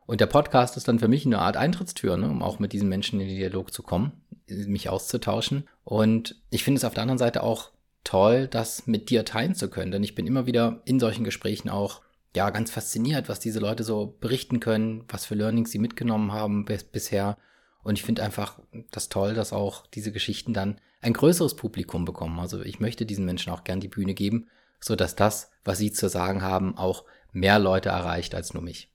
Und 0.06 0.20
der 0.20 0.26
Podcast 0.26 0.76
ist 0.76 0.88
dann 0.88 1.00
für 1.00 1.08
mich 1.08 1.26
eine 1.26 1.40
Art 1.40 1.56
Eintrittstür, 1.56 2.16
ne, 2.16 2.30
um 2.30 2.42
auch 2.42 2.60
mit 2.60 2.72
diesen 2.72 2.88
Menschen 2.88 3.20
in 3.20 3.28
den 3.28 3.36
Dialog 3.36 3.72
zu 3.74 3.82
kommen, 3.82 4.12
mich 4.46 4.88
auszutauschen. 4.88 5.68
Und 5.84 6.36
ich 6.50 6.64
finde 6.64 6.78
es 6.78 6.84
auf 6.84 6.94
der 6.94 7.02
anderen 7.02 7.18
Seite 7.18 7.42
auch 7.42 7.72
toll, 8.04 8.46
das 8.46 8.86
mit 8.86 9.10
dir 9.10 9.24
teilen 9.24 9.54
zu 9.54 9.68
können, 9.68 9.90
denn 9.90 10.04
ich 10.04 10.14
bin 10.14 10.26
immer 10.26 10.46
wieder 10.46 10.80
in 10.84 11.00
solchen 11.00 11.24
Gesprächen 11.24 11.68
auch 11.68 12.00
ja 12.34 12.48
ganz 12.50 12.70
fasziniert, 12.70 13.28
was 13.28 13.40
diese 13.40 13.58
Leute 13.58 13.82
so 13.82 14.16
berichten 14.20 14.60
können, 14.60 15.04
was 15.08 15.26
für 15.26 15.34
Learnings 15.34 15.72
sie 15.72 15.78
mitgenommen 15.78 16.32
haben 16.32 16.64
bis, 16.64 16.84
bisher. 16.84 17.36
Und 17.82 17.98
ich 17.98 18.04
finde 18.04 18.22
einfach 18.22 18.60
das 18.92 19.08
toll, 19.08 19.34
dass 19.34 19.52
auch 19.52 19.86
diese 19.88 20.12
Geschichten 20.12 20.54
dann 20.54 20.80
ein 21.00 21.12
größeres 21.12 21.56
Publikum 21.56 22.04
bekommen. 22.04 22.38
Also 22.38 22.62
ich 22.62 22.80
möchte 22.80 23.04
diesen 23.04 23.24
Menschen 23.24 23.52
auch 23.52 23.64
gern 23.64 23.80
die 23.80 23.88
Bühne 23.88 24.14
geben 24.14 24.48
so 24.80 24.96
dass 24.96 25.16
das, 25.16 25.50
was 25.64 25.78
sie 25.78 25.92
zu 25.92 26.08
sagen 26.08 26.42
haben, 26.42 26.76
auch 26.76 27.04
mehr 27.32 27.58
Leute 27.58 27.90
erreicht 27.90 28.34
als 28.34 28.54
nur 28.54 28.62
mich. 28.62 28.90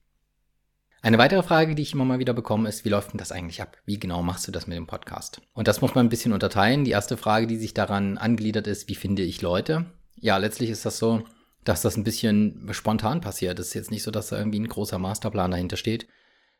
Eine 1.02 1.18
weitere 1.18 1.44
Frage, 1.44 1.76
die 1.76 1.82
ich 1.82 1.94
immer 1.94 2.06
mal 2.06 2.20
wieder 2.20 2.34
bekomme, 2.34 2.70
ist, 2.70 2.86
wie 2.86 2.90
läuft 2.90 3.12
denn 3.12 3.18
das 3.18 3.34
eigentlich 3.34 3.62
ab? 3.62 3.78
Wie 3.86 4.00
genau 4.00 4.24
machst 4.24 4.48
du 4.48 4.54
das 4.54 4.68
mit 4.68 4.78
dem 4.78 4.88
Podcast? 4.88 5.42
Und 5.54 5.68
das 5.68 5.82
muss 5.82 5.96
man 5.96 6.06
ein 6.06 6.10
bisschen 6.10 6.32
unterteilen. 6.32 6.86
Die 6.86 6.92
erste 6.92 7.18
Frage, 7.18 7.46
die 7.46 7.58
sich 7.58 7.74
daran 7.74 8.18
angliedert, 8.18 8.68
ist, 8.68 8.88
wie 8.88 8.96
finde 8.96 9.22
ich 9.22 9.42
Leute? 9.42 9.86
Ja, 10.16 10.38
letztlich 10.38 10.70
ist 10.70 10.86
das 10.86 11.00
so, 11.00 11.24
dass 11.66 11.82
das 11.82 11.98
ein 11.98 12.06
bisschen 12.06 12.70
spontan 12.72 13.20
passiert. 13.20 13.60
Es 13.60 13.68
ist 13.68 13.74
jetzt 13.74 13.92
nicht 13.92 14.04
so, 14.04 14.12
dass 14.12 14.30
da 14.30 14.38
irgendwie 14.38 14.62
ein 14.62 14.70
großer 14.70 14.98
Masterplan 14.98 15.52
dahinter 15.52 15.76
steht. 15.76 16.08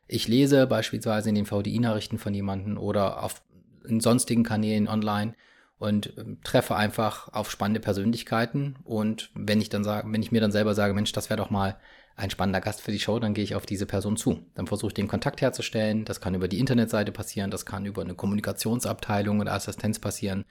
Ich 0.08 0.28
lese 0.28 0.66
beispielsweise 0.66 1.30
in 1.30 1.34
den 1.36 1.46
VDI-Nachrichten 1.46 2.18
von 2.18 2.34
jemandem 2.34 2.76
oder 2.76 3.22
auf 3.22 3.40
in 3.86 4.00
sonstigen 4.00 4.44
Kanälen 4.44 4.88
online 4.88 5.34
und 5.78 6.12
ähm, 6.18 6.38
treffe 6.44 6.76
einfach 6.76 7.32
auf 7.32 7.50
spannende 7.50 7.80
Persönlichkeiten. 7.80 8.76
Und 8.84 9.30
wenn 9.34 9.60
ich 9.60 9.68
dann 9.68 9.84
sage, 9.84 10.10
wenn 10.10 10.22
ich 10.22 10.32
mir 10.32 10.40
dann 10.40 10.52
selber 10.52 10.74
sage, 10.74 10.94
Mensch, 10.94 11.12
das 11.12 11.30
wäre 11.30 11.38
doch 11.38 11.50
mal 11.50 11.76
ein 12.16 12.30
spannender 12.30 12.60
Gast 12.60 12.80
für 12.80 12.92
die 12.92 13.00
Show, 13.00 13.18
dann 13.18 13.34
gehe 13.34 13.44
ich 13.44 13.54
auf 13.54 13.66
diese 13.66 13.86
Person 13.86 14.16
zu. 14.16 14.46
Dann 14.54 14.66
versuche 14.66 14.90
ich 14.90 14.94
den 14.94 15.08
Kontakt 15.08 15.40
herzustellen. 15.40 16.04
Das 16.04 16.20
kann 16.20 16.34
über 16.34 16.48
die 16.48 16.60
Internetseite 16.60 17.10
passieren, 17.10 17.50
das 17.50 17.66
kann 17.66 17.86
über 17.86 18.02
eine 18.02 18.14
Kommunikationsabteilung 18.14 19.40
oder 19.40 19.52
Assistenz 19.52 19.98
passieren 19.98 20.44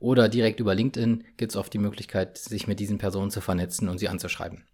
oder 0.00 0.30
direkt 0.30 0.58
über 0.58 0.74
LinkedIn 0.74 1.24
gibt 1.36 1.52
es 1.52 1.56
oft 1.56 1.72
die 1.72 1.78
Möglichkeit, 1.78 2.38
sich 2.38 2.66
mit 2.66 2.80
diesen 2.80 2.98
Personen 2.98 3.30
zu 3.30 3.40
vernetzen 3.40 3.88
und 3.88 3.98
sie 3.98 4.08
anzuschreiben. 4.08 4.64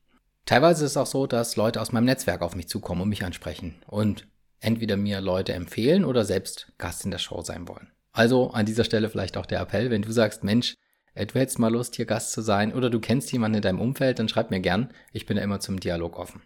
Teilweise 0.46 0.84
ist 0.84 0.92
es 0.92 0.96
auch 0.96 1.06
so, 1.06 1.26
dass 1.26 1.56
Leute 1.56 1.80
aus 1.80 1.90
meinem 1.90 2.04
Netzwerk 2.04 2.40
auf 2.42 2.54
mich 2.54 2.68
zukommen 2.68 3.02
und 3.02 3.08
mich 3.08 3.24
ansprechen 3.24 3.74
und 3.88 4.28
entweder 4.60 4.96
mir 4.96 5.20
Leute 5.20 5.52
empfehlen 5.52 6.04
oder 6.04 6.24
selbst 6.24 6.72
Gast 6.78 7.04
in 7.04 7.10
der 7.10 7.18
Show 7.18 7.42
sein 7.42 7.66
wollen. 7.66 7.90
Also 8.16 8.48
an 8.52 8.64
dieser 8.64 8.84
Stelle 8.84 9.10
vielleicht 9.10 9.36
auch 9.36 9.44
der 9.44 9.60
Appell, 9.60 9.90
wenn 9.90 10.00
du 10.00 10.10
sagst, 10.10 10.42
Mensch, 10.42 10.74
du 11.14 11.38
hättest 11.38 11.58
mal 11.58 11.70
Lust, 11.70 11.96
hier 11.96 12.06
Gast 12.06 12.32
zu 12.32 12.40
sein 12.40 12.72
oder 12.72 12.88
du 12.88 12.98
kennst 12.98 13.30
jemanden 13.30 13.56
in 13.56 13.62
deinem 13.62 13.78
Umfeld, 13.78 14.18
dann 14.18 14.30
schreib 14.30 14.50
mir 14.50 14.60
gern. 14.60 14.88
Ich 15.12 15.26
bin 15.26 15.36
da 15.36 15.42
immer 15.42 15.60
zum 15.60 15.78
Dialog 15.78 16.18
offen. 16.18 16.40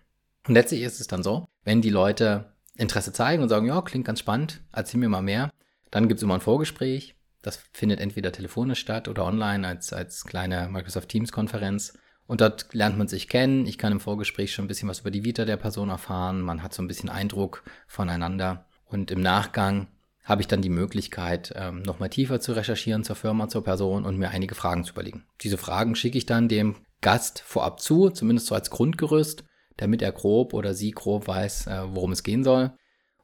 Und 0.48 0.54
letztlich 0.54 0.82
ist 0.82 1.00
es 1.00 1.06
dann 1.06 1.22
so, 1.22 1.46
wenn 1.62 1.80
die 1.80 1.90
Leute 1.90 2.54
Interesse 2.76 3.12
zeigen 3.12 3.40
und 3.40 3.48
sagen, 3.48 3.68
ja, 3.68 3.80
klingt 3.82 4.04
ganz 4.04 4.18
spannend, 4.18 4.62
erzähl 4.72 4.98
mir 4.98 5.08
mal 5.08 5.22
mehr, 5.22 5.52
dann 5.92 6.08
gibt 6.08 6.18
es 6.18 6.24
immer 6.24 6.34
ein 6.34 6.40
Vorgespräch. 6.40 7.14
Das 7.40 7.62
findet 7.72 8.00
entweder 8.00 8.32
telefonisch 8.32 8.80
statt 8.80 9.06
oder 9.06 9.24
online 9.24 9.64
als, 9.64 9.92
als 9.92 10.24
kleine 10.24 10.68
Microsoft 10.68 11.08
Teams 11.08 11.30
Konferenz. 11.30 11.96
Und 12.26 12.40
dort 12.40 12.74
lernt 12.74 12.98
man 12.98 13.06
sich 13.06 13.28
kennen. 13.28 13.64
Ich 13.64 13.78
kann 13.78 13.92
im 13.92 14.00
Vorgespräch 14.00 14.52
schon 14.52 14.64
ein 14.64 14.68
bisschen 14.68 14.88
was 14.88 15.00
über 15.00 15.12
die 15.12 15.24
Vita 15.24 15.44
der 15.44 15.56
Person 15.56 15.88
erfahren. 15.88 16.40
Man 16.40 16.64
hat 16.64 16.74
so 16.74 16.82
ein 16.82 16.88
bisschen 16.88 17.10
Eindruck 17.10 17.62
voneinander. 17.86 18.66
Und 18.86 19.12
im 19.12 19.20
Nachgang 19.20 19.86
habe 20.24 20.42
ich 20.42 20.48
dann 20.48 20.62
die 20.62 20.68
Möglichkeit, 20.68 21.52
ähm, 21.56 21.82
nochmal 21.82 22.10
tiefer 22.10 22.40
zu 22.40 22.52
recherchieren 22.52 23.04
zur 23.04 23.16
Firma, 23.16 23.48
zur 23.48 23.64
Person 23.64 24.04
und 24.04 24.18
mir 24.18 24.30
einige 24.30 24.54
Fragen 24.54 24.84
zu 24.84 24.92
überlegen. 24.92 25.24
Diese 25.42 25.58
Fragen 25.58 25.94
schicke 25.94 26.18
ich 26.18 26.26
dann 26.26 26.48
dem 26.48 26.76
Gast 27.00 27.40
vorab 27.40 27.80
zu, 27.80 28.10
zumindest 28.10 28.48
so 28.48 28.54
als 28.54 28.70
Grundgerüst, 28.70 29.44
damit 29.76 30.02
er 30.02 30.12
grob 30.12 30.52
oder 30.52 30.74
sie 30.74 30.90
grob 30.90 31.26
weiß, 31.26 31.66
äh, 31.66 31.82
worum 31.88 32.12
es 32.12 32.22
gehen 32.22 32.44
soll. 32.44 32.72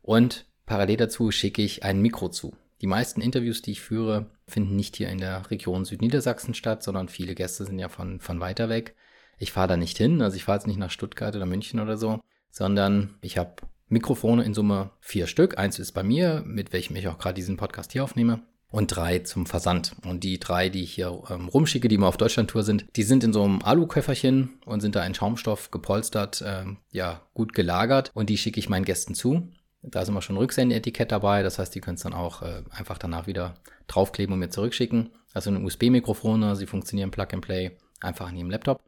Und 0.02 0.46
parallel 0.64 0.96
dazu 0.96 1.30
schicke 1.30 1.62
ich 1.62 1.82
ein 1.84 2.00
Mikro 2.00 2.28
zu. 2.28 2.56
Die 2.80 2.86
meisten 2.86 3.20
Interviews, 3.20 3.62
die 3.62 3.72
ich 3.72 3.80
führe, 3.80 4.30
finden 4.46 4.76
nicht 4.76 4.96
hier 4.96 5.08
in 5.08 5.18
der 5.18 5.50
Region 5.50 5.84
Südniedersachsen 5.84 6.54
statt, 6.54 6.82
sondern 6.82 7.08
viele 7.08 7.34
Gäste 7.34 7.64
sind 7.64 7.78
ja 7.78 7.88
von, 7.88 8.20
von 8.20 8.40
weiter 8.40 8.68
weg. 8.68 8.94
Ich 9.38 9.52
fahre 9.52 9.68
da 9.68 9.76
nicht 9.76 9.98
hin, 9.98 10.22
also 10.22 10.36
ich 10.36 10.44
fahre 10.44 10.58
jetzt 10.58 10.66
nicht 10.66 10.78
nach 10.78 10.90
Stuttgart 10.90 11.36
oder 11.36 11.46
München 11.46 11.80
oder 11.80 11.96
so, 11.96 12.20
sondern 12.50 13.18
ich 13.20 13.38
habe 13.38 13.56
Mikrofone 13.88 14.42
in 14.42 14.52
Summe 14.52 14.90
vier 15.00 15.26
Stück. 15.26 15.58
Eins 15.58 15.78
ist 15.78 15.92
bei 15.92 16.02
mir, 16.02 16.42
mit 16.44 16.72
welchem 16.72 16.96
ich 16.96 17.06
auch 17.06 17.18
gerade 17.18 17.34
diesen 17.34 17.56
Podcast 17.56 17.92
hier 17.92 18.02
aufnehme. 18.02 18.40
Und 18.68 18.88
drei 18.88 19.20
zum 19.20 19.46
Versand. 19.46 19.94
Und 20.04 20.24
die 20.24 20.40
drei, 20.40 20.68
die 20.68 20.82
ich 20.82 20.94
hier 20.94 21.22
ähm, 21.30 21.48
rumschicke, 21.48 21.86
die 21.86 21.96
mal 21.96 22.08
auf 22.08 22.16
Deutschlandtour 22.16 22.64
sind, 22.64 22.84
die 22.96 23.04
sind 23.04 23.22
in 23.22 23.32
so 23.32 23.44
einem 23.44 23.62
Aluköfferchen 23.62 24.58
und 24.64 24.80
sind 24.80 24.96
da 24.96 25.06
in 25.06 25.14
Schaumstoff 25.14 25.70
gepolstert, 25.70 26.42
ähm, 26.44 26.78
ja, 26.90 27.22
gut 27.32 27.54
gelagert. 27.54 28.10
Und 28.12 28.28
die 28.28 28.38
schicke 28.38 28.58
ich 28.58 28.68
meinen 28.68 28.84
Gästen 28.84 29.14
zu. 29.14 29.48
Da 29.82 30.02
ist 30.02 30.08
immer 30.08 30.20
schon 30.20 30.34
ein 30.34 30.40
Rücksendeetikett 30.40 31.12
dabei, 31.12 31.44
das 31.44 31.60
heißt, 31.60 31.72
die 31.72 31.80
können 31.80 31.94
es 31.94 32.02
dann 32.02 32.12
auch 32.12 32.42
äh, 32.42 32.64
einfach 32.70 32.98
danach 32.98 33.28
wieder 33.28 33.54
draufkleben 33.86 34.32
und 34.32 34.40
mir 34.40 34.50
zurückschicken. 34.50 35.10
Also 35.32 35.50
ein 35.50 35.64
USB-Mikrofone, 35.64 36.56
sie 36.56 36.66
funktionieren 36.66 37.12
Plug 37.12 37.28
and 37.32 37.42
Play 37.42 37.76
einfach 38.00 38.28
an 38.28 38.36
ihrem 38.36 38.50
Laptop. 38.50 38.80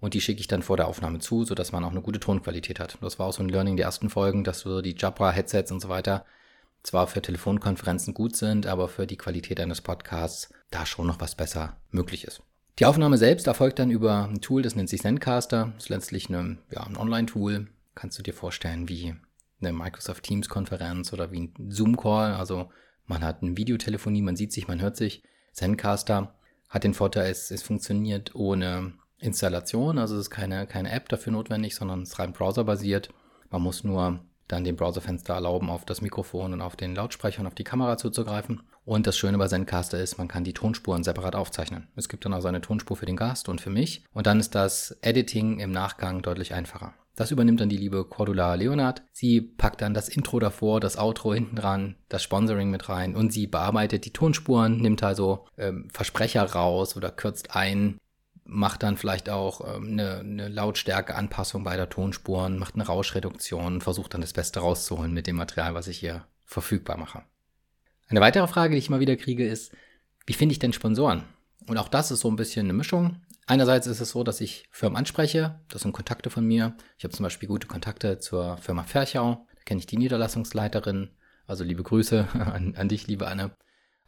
Und 0.00 0.14
die 0.14 0.20
schicke 0.20 0.40
ich 0.40 0.46
dann 0.48 0.62
vor 0.62 0.76
der 0.76 0.88
Aufnahme 0.88 1.18
zu, 1.18 1.44
sodass 1.44 1.72
man 1.72 1.84
auch 1.84 1.90
eine 1.90 2.00
gute 2.00 2.20
Tonqualität 2.20 2.80
hat. 2.80 2.96
Das 3.02 3.18
war 3.18 3.26
auch 3.26 3.32
so 3.32 3.42
ein 3.42 3.48
Learning 3.48 3.76
der 3.76 3.86
ersten 3.86 4.08
Folgen, 4.08 4.44
dass 4.44 4.60
so 4.60 4.80
die 4.80 4.96
Jabra-Headsets 4.96 5.70
und 5.72 5.80
so 5.80 5.88
weiter 5.88 6.24
zwar 6.82 7.06
für 7.06 7.20
Telefonkonferenzen 7.20 8.14
gut 8.14 8.36
sind, 8.36 8.66
aber 8.66 8.88
für 8.88 9.06
die 9.06 9.18
Qualität 9.18 9.60
eines 9.60 9.82
Podcasts 9.82 10.52
da 10.70 10.86
schon 10.86 11.06
noch 11.06 11.20
was 11.20 11.34
besser 11.34 11.76
möglich 11.90 12.24
ist. 12.24 12.42
Die 12.78 12.86
Aufnahme 12.86 13.18
selbst 13.18 13.46
erfolgt 13.46 13.78
dann 13.78 13.90
über 13.90 14.24
ein 14.24 14.40
Tool, 14.40 14.62
das 14.62 14.74
nennt 14.74 14.88
sich 14.88 15.02
Zencaster. 15.02 15.72
Das 15.74 15.84
ist 15.84 15.88
letztlich 15.90 16.30
eine, 16.30 16.56
ja, 16.70 16.82
ein 16.82 16.96
Online-Tool. 16.96 17.68
Kannst 17.94 18.18
du 18.18 18.22
dir 18.22 18.32
vorstellen, 18.32 18.88
wie 18.88 19.14
eine 19.60 19.72
Microsoft 19.72 20.22
Teams-Konferenz 20.22 21.12
oder 21.12 21.30
wie 21.32 21.40
ein 21.40 21.54
Zoom-Call. 21.68 22.32
Also 22.32 22.70
man 23.06 23.22
hat 23.22 23.42
eine 23.42 23.56
Videotelefonie, 23.56 24.22
man 24.22 24.36
sieht 24.36 24.52
sich, 24.52 24.68
man 24.68 24.80
hört 24.80 24.96
sich. 24.96 25.22
Zencaster 25.52 26.34
hat 26.70 26.84
den 26.84 26.94
Vorteil, 26.94 27.30
es, 27.30 27.50
es 27.50 27.62
funktioniert 27.62 28.34
ohne 28.34 28.94
Installation, 29.20 29.98
also 29.98 30.14
es 30.14 30.22
ist 30.22 30.30
keine, 30.30 30.66
keine 30.66 30.90
App 30.90 31.08
dafür 31.08 31.32
notwendig, 31.32 31.74
sondern 31.74 32.02
es 32.02 32.10
ist 32.10 32.18
rein 32.18 32.32
browserbasiert. 32.32 33.10
Man 33.50 33.62
muss 33.62 33.84
nur 33.84 34.20
dann 34.48 34.64
dem 34.64 34.76
Browserfenster 34.76 35.34
erlauben, 35.34 35.70
auf 35.70 35.84
das 35.84 36.00
Mikrofon 36.00 36.52
und 36.52 36.60
auf 36.60 36.76
den 36.76 36.94
Lautsprecher 36.94 37.40
und 37.40 37.46
auf 37.46 37.54
die 37.54 37.64
Kamera 37.64 37.96
zuzugreifen. 37.96 38.62
Und 38.84 39.06
das 39.06 39.16
Schöne 39.16 39.38
bei 39.38 39.46
Zencaster 39.46 40.00
ist, 40.00 40.18
man 40.18 40.28
kann 40.28 40.44
die 40.44 40.54
Tonspuren 40.54 41.04
separat 41.04 41.36
aufzeichnen. 41.36 41.88
Es 41.94 42.08
gibt 42.08 42.24
dann 42.24 42.32
also 42.32 42.48
eine 42.48 42.60
Tonspur 42.60 42.96
für 42.96 43.06
den 43.06 43.16
Gast 43.16 43.48
und 43.48 43.60
für 43.60 43.70
mich. 43.70 44.04
Und 44.12 44.26
dann 44.26 44.40
ist 44.40 44.54
das 44.54 44.98
Editing 45.02 45.60
im 45.60 45.70
Nachgang 45.70 46.22
deutlich 46.22 46.54
einfacher. 46.54 46.94
Das 47.16 47.30
übernimmt 47.30 47.60
dann 47.60 47.68
die 47.68 47.76
liebe 47.76 48.04
Cordula 48.04 48.54
Leonard. 48.54 49.02
Sie 49.12 49.40
packt 49.40 49.82
dann 49.82 49.94
das 49.94 50.08
Intro 50.08 50.38
davor, 50.38 50.80
das 50.80 50.96
Outro 50.96 51.34
hinten 51.34 51.56
dran, 51.56 51.96
das 52.08 52.22
Sponsoring 52.22 52.70
mit 52.70 52.88
rein 52.88 53.14
und 53.14 53.32
sie 53.32 53.46
bearbeitet 53.46 54.06
die 54.06 54.12
Tonspuren, 54.12 54.78
nimmt 54.78 55.02
also 55.02 55.44
ähm, 55.58 55.88
Versprecher 55.92 56.42
raus 56.44 56.96
oder 56.96 57.10
kürzt 57.10 57.54
ein, 57.54 57.98
macht 58.50 58.82
dann 58.82 58.96
vielleicht 58.96 59.30
auch 59.30 59.76
ähm, 59.76 59.92
eine, 59.92 60.18
eine 60.18 60.48
Lautstärkeanpassung 60.48 61.62
bei 61.62 61.76
der 61.76 61.88
Tonspuren, 61.88 62.58
macht 62.58 62.74
eine 62.74 62.84
Rauschreduktion 62.84 63.80
versucht 63.80 64.12
dann 64.12 64.20
das 64.20 64.32
Beste 64.32 64.60
rauszuholen 64.60 65.12
mit 65.12 65.26
dem 65.26 65.36
Material, 65.36 65.74
was 65.74 65.86
ich 65.86 65.98
hier 65.98 66.24
verfügbar 66.44 66.96
mache. 66.96 67.22
Eine 68.08 68.20
weitere 68.20 68.48
Frage, 68.48 68.72
die 68.72 68.78
ich 68.78 68.88
immer 68.88 68.98
wieder 68.98 69.16
kriege, 69.16 69.46
ist, 69.46 69.72
wie 70.26 70.32
finde 70.32 70.52
ich 70.52 70.58
denn 70.58 70.72
Sponsoren? 70.72 71.22
Und 71.68 71.78
auch 71.78 71.88
das 71.88 72.10
ist 72.10 72.20
so 72.20 72.28
ein 72.28 72.36
bisschen 72.36 72.66
eine 72.66 72.72
Mischung. 72.72 73.20
Einerseits 73.46 73.86
ist 73.86 74.00
es 74.00 74.10
so, 74.10 74.24
dass 74.24 74.40
ich 74.40 74.68
Firmen 74.72 74.96
anspreche, 74.96 75.60
das 75.68 75.82
sind 75.82 75.92
Kontakte 75.92 76.28
von 76.28 76.44
mir. 76.44 76.76
Ich 76.98 77.04
habe 77.04 77.14
zum 77.14 77.22
Beispiel 77.22 77.48
gute 77.48 77.68
Kontakte 77.68 78.18
zur 78.18 78.56
Firma 78.58 78.82
Ferchau, 78.82 79.46
da 79.54 79.62
kenne 79.64 79.78
ich 79.78 79.86
die 79.86 79.96
Niederlassungsleiterin, 79.96 81.10
also 81.46 81.62
liebe 81.62 81.84
Grüße 81.84 82.28
an, 82.32 82.74
an 82.76 82.88
dich, 82.88 83.06
liebe 83.06 83.28
Anne 83.28 83.52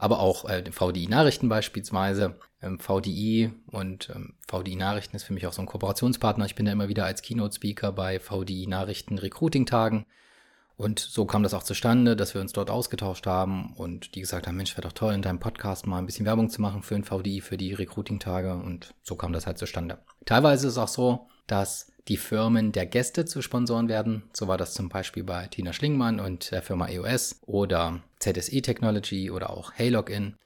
aber 0.03 0.19
auch 0.19 0.47
äh, 0.47 0.65
VDI-Nachrichten 0.69 1.49
beispielsweise. 1.49 2.35
Ähm, 2.61 2.81
VDI 2.81 3.53
und 3.71 4.11
ähm, 4.13 4.35
VDI-Nachrichten 4.49 5.15
ist 5.15 5.23
für 5.23 5.33
mich 5.33 5.47
auch 5.47 5.53
so 5.53 5.63
ein 5.63 5.67
Kooperationspartner. 5.67 6.45
Ich 6.45 6.57
bin 6.57 6.67
da 6.67 6.73
immer 6.73 6.89
wieder 6.89 7.05
als 7.05 7.23
Keynote-Speaker 7.23 7.93
bei 7.93 8.19
VDI-Nachrichten 8.19 9.19
Recruiting-Tagen. 9.19 10.05
Und 10.77 10.99
so 10.99 11.25
kam 11.25 11.45
das 11.45 11.55
auch 11.55 11.63
zustande, 11.63 12.17
dass 12.17 12.35
wir 12.35 12.41
uns 12.41 12.53
dort 12.53 12.69
ausgetauscht 12.69 13.29
haben 13.29 13.75
und 13.77 14.17
die 14.17 14.21
gesagt 14.21 14.49
haben, 14.49 14.57
Mensch, 14.57 14.73
wäre 14.77 14.89
doch 14.89 14.93
toll, 14.93 15.15
in 15.15 15.23
deinem 15.23 15.39
Podcast 15.39 15.87
mal 15.87 15.99
ein 15.99 16.07
bisschen 16.07 16.27
Werbung 16.27 16.51
zu 16.51 16.61
machen 16.61 16.83
für 16.83 16.95
den 16.95 17.05
VDI, 17.05 17.41
für 17.41 17.57
die 17.57 17.73
Recruiting-Tage. 17.73 18.55
Und 18.55 18.95
so 19.05 19.15
kam 19.15 19.33
das 19.33 19.47
halt 19.47 19.59
zustande. 19.59 19.99
Teilweise 20.25 20.67
ist 20.67 20.73
es 20.73 20.79
auch 20.79 20.89
so, 20.89 21.29
dass 21.47 21.92
die 22.09 22.17
Firmen 22.17 22.73
der 22.73 22.87
Gäste 22.87 23.25
zu 23.25 23.43
Sponsoren 23.43 23.89
werden. 23.89 24.25
So 24.33 24.49
war 24.49 24.59
das 24.59 24.75
zum 24.75 24.89
Beispiel 24.89 25.25
bei 25.25 25.47
Tina 25.47 25.73
Schlingmann 25.73 26.21
und 26.21 26.51
der 26.51 26.63
Firma 26.63 26.89
EOS 26.89 27.41
oder 27.47 28.03
ZSE 28.19 28.63
Technology 28.63 29.31
oder 29.31 29.51
auch 29.51 29.73
Haylogin. 29.75 30.37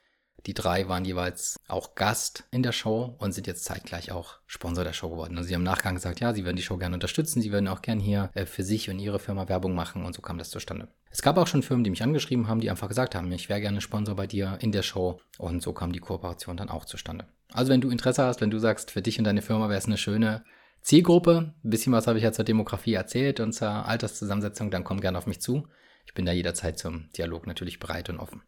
Die 0.45 0.53
drei 0.53 0.87
waren 0.87 1.03
jeweils 1.03 1.59
auch 1.67 1.95
Gast 1.95 2.45
in 2.51 2.63
der 2.63 2.71
Show 2.71 3.15
und 3.17 3.33
sind 3.33 3.47
jetzt 3.47 3.65
zeitgleich 3.65 4.11
auch 4.11 4.35
Sponsor 4.45 4.83
der 4.85 4.93
Show 4.93 5.09
geworden. 5.09 5.35
Also 5.35 5.49
sie 5.49 5.55
haben 5.55 5.61
im 5.61 5.65
Nachgang 5.65 5.95
gesagt, 5.95 6.21
ja, 6.21 6.33
sie 6.33 6.45
würden 6.45 6.55
die 6.55 6.61
Show 6.61 6.77
gerne 6.77 6.95
unterstützen, 6.95 7.41
sie 7.41 7.51
würden 7.51 7.67
auch 7.67 7.81
gerne 7.81 8.01
hier 8.01 8.29
äh, 8.33 8.45
für 8.45 8.63
sich 8.63 8.89
und 8.89 8.99
ihre 8.99 9.19
Firma 9.19 9.49
Werbung 9.49 9.75
machen 9.75 10.05
und 10.05 10.15
so 10.15 10.21
kam 10.21 10.37
das 10.37 10.49
zustande. 10.49 10.87
Es 11.09 11.21
gab 11.21 11.37
auch 11.37 11.47
schon 11.47 11.63
Firmen, 11.63 11.83
die 11.83 11.89
mich 11.89 12.03
angeschrieben 12.03 12.47
haben, 12.47 12.61
die 12.61 12.69
einfach 12.69 12.87
gesagt 12.87 13.15
haben, 13.15 13.31
ich 13.31 13.49
wäre 13.49 13.59
gerne 13.59 13.81
Sponsor 13.81 14.15
bei 14.15 14.27
dir 14.27 14.57
in 14.61 14.71
der 14.71 14.83
Show 14.83 15.19
und 15.37 15.61
so 15.61 15.73
kam 15.73 15.91
die 15.91 15.99
Kooperation 15.99 16.55
dann 16.55 16.69
auch 16.69 16.85
zustande. 16.85 17.25
Also 17.51 17.71
wenn 17.71 17.81
du 17.81 17.89
Interesse 17.89 18.23
hast, 18.23 18.39
wenn 18.39 18.51
du 18.51 18.59
sagst, 18.59 18.91
für 18.91 19.01
dich 19.01 19.17
und 19.17 19.25
deine 19.25 19.41
Firma 19.41 19.67
wäre 19.67 19.79
es 19.79 19.85
eine 19.85 19.97
schöne 19.97 20.45
Zielgruppe, 20.87 21.53
ein 21.65 21.69
bisschen 21.69 21.91
was 21.91 22.07
habe 22.07 22.17
ich 22.17 22.23
ja 22.23 22.31
zur 22.31 22.45
Demografie 22.45 22.93
erzählt 22.93 23.41
und 23.41 23.51
zur 23.51 23.67
Alterszusammensetzung, 23.67 24.71
dann 24.71 24.85
komm 24.85 25.01
gerne 25.01 25.17
auf 25.17 25.27
mich 25.27 25.41
zu. 25.41 25.67
Ich 26.05 26.13
bin 26.13 26.25
da 26.25 26.31
jederzeit 26.31 26.79
zum 26.79 27.09
Dialog 27.11 27.45
natürlich 27.45 27.79
bereit 27.79 28.09
und 28.09 28.19
offen. 28.19 28.41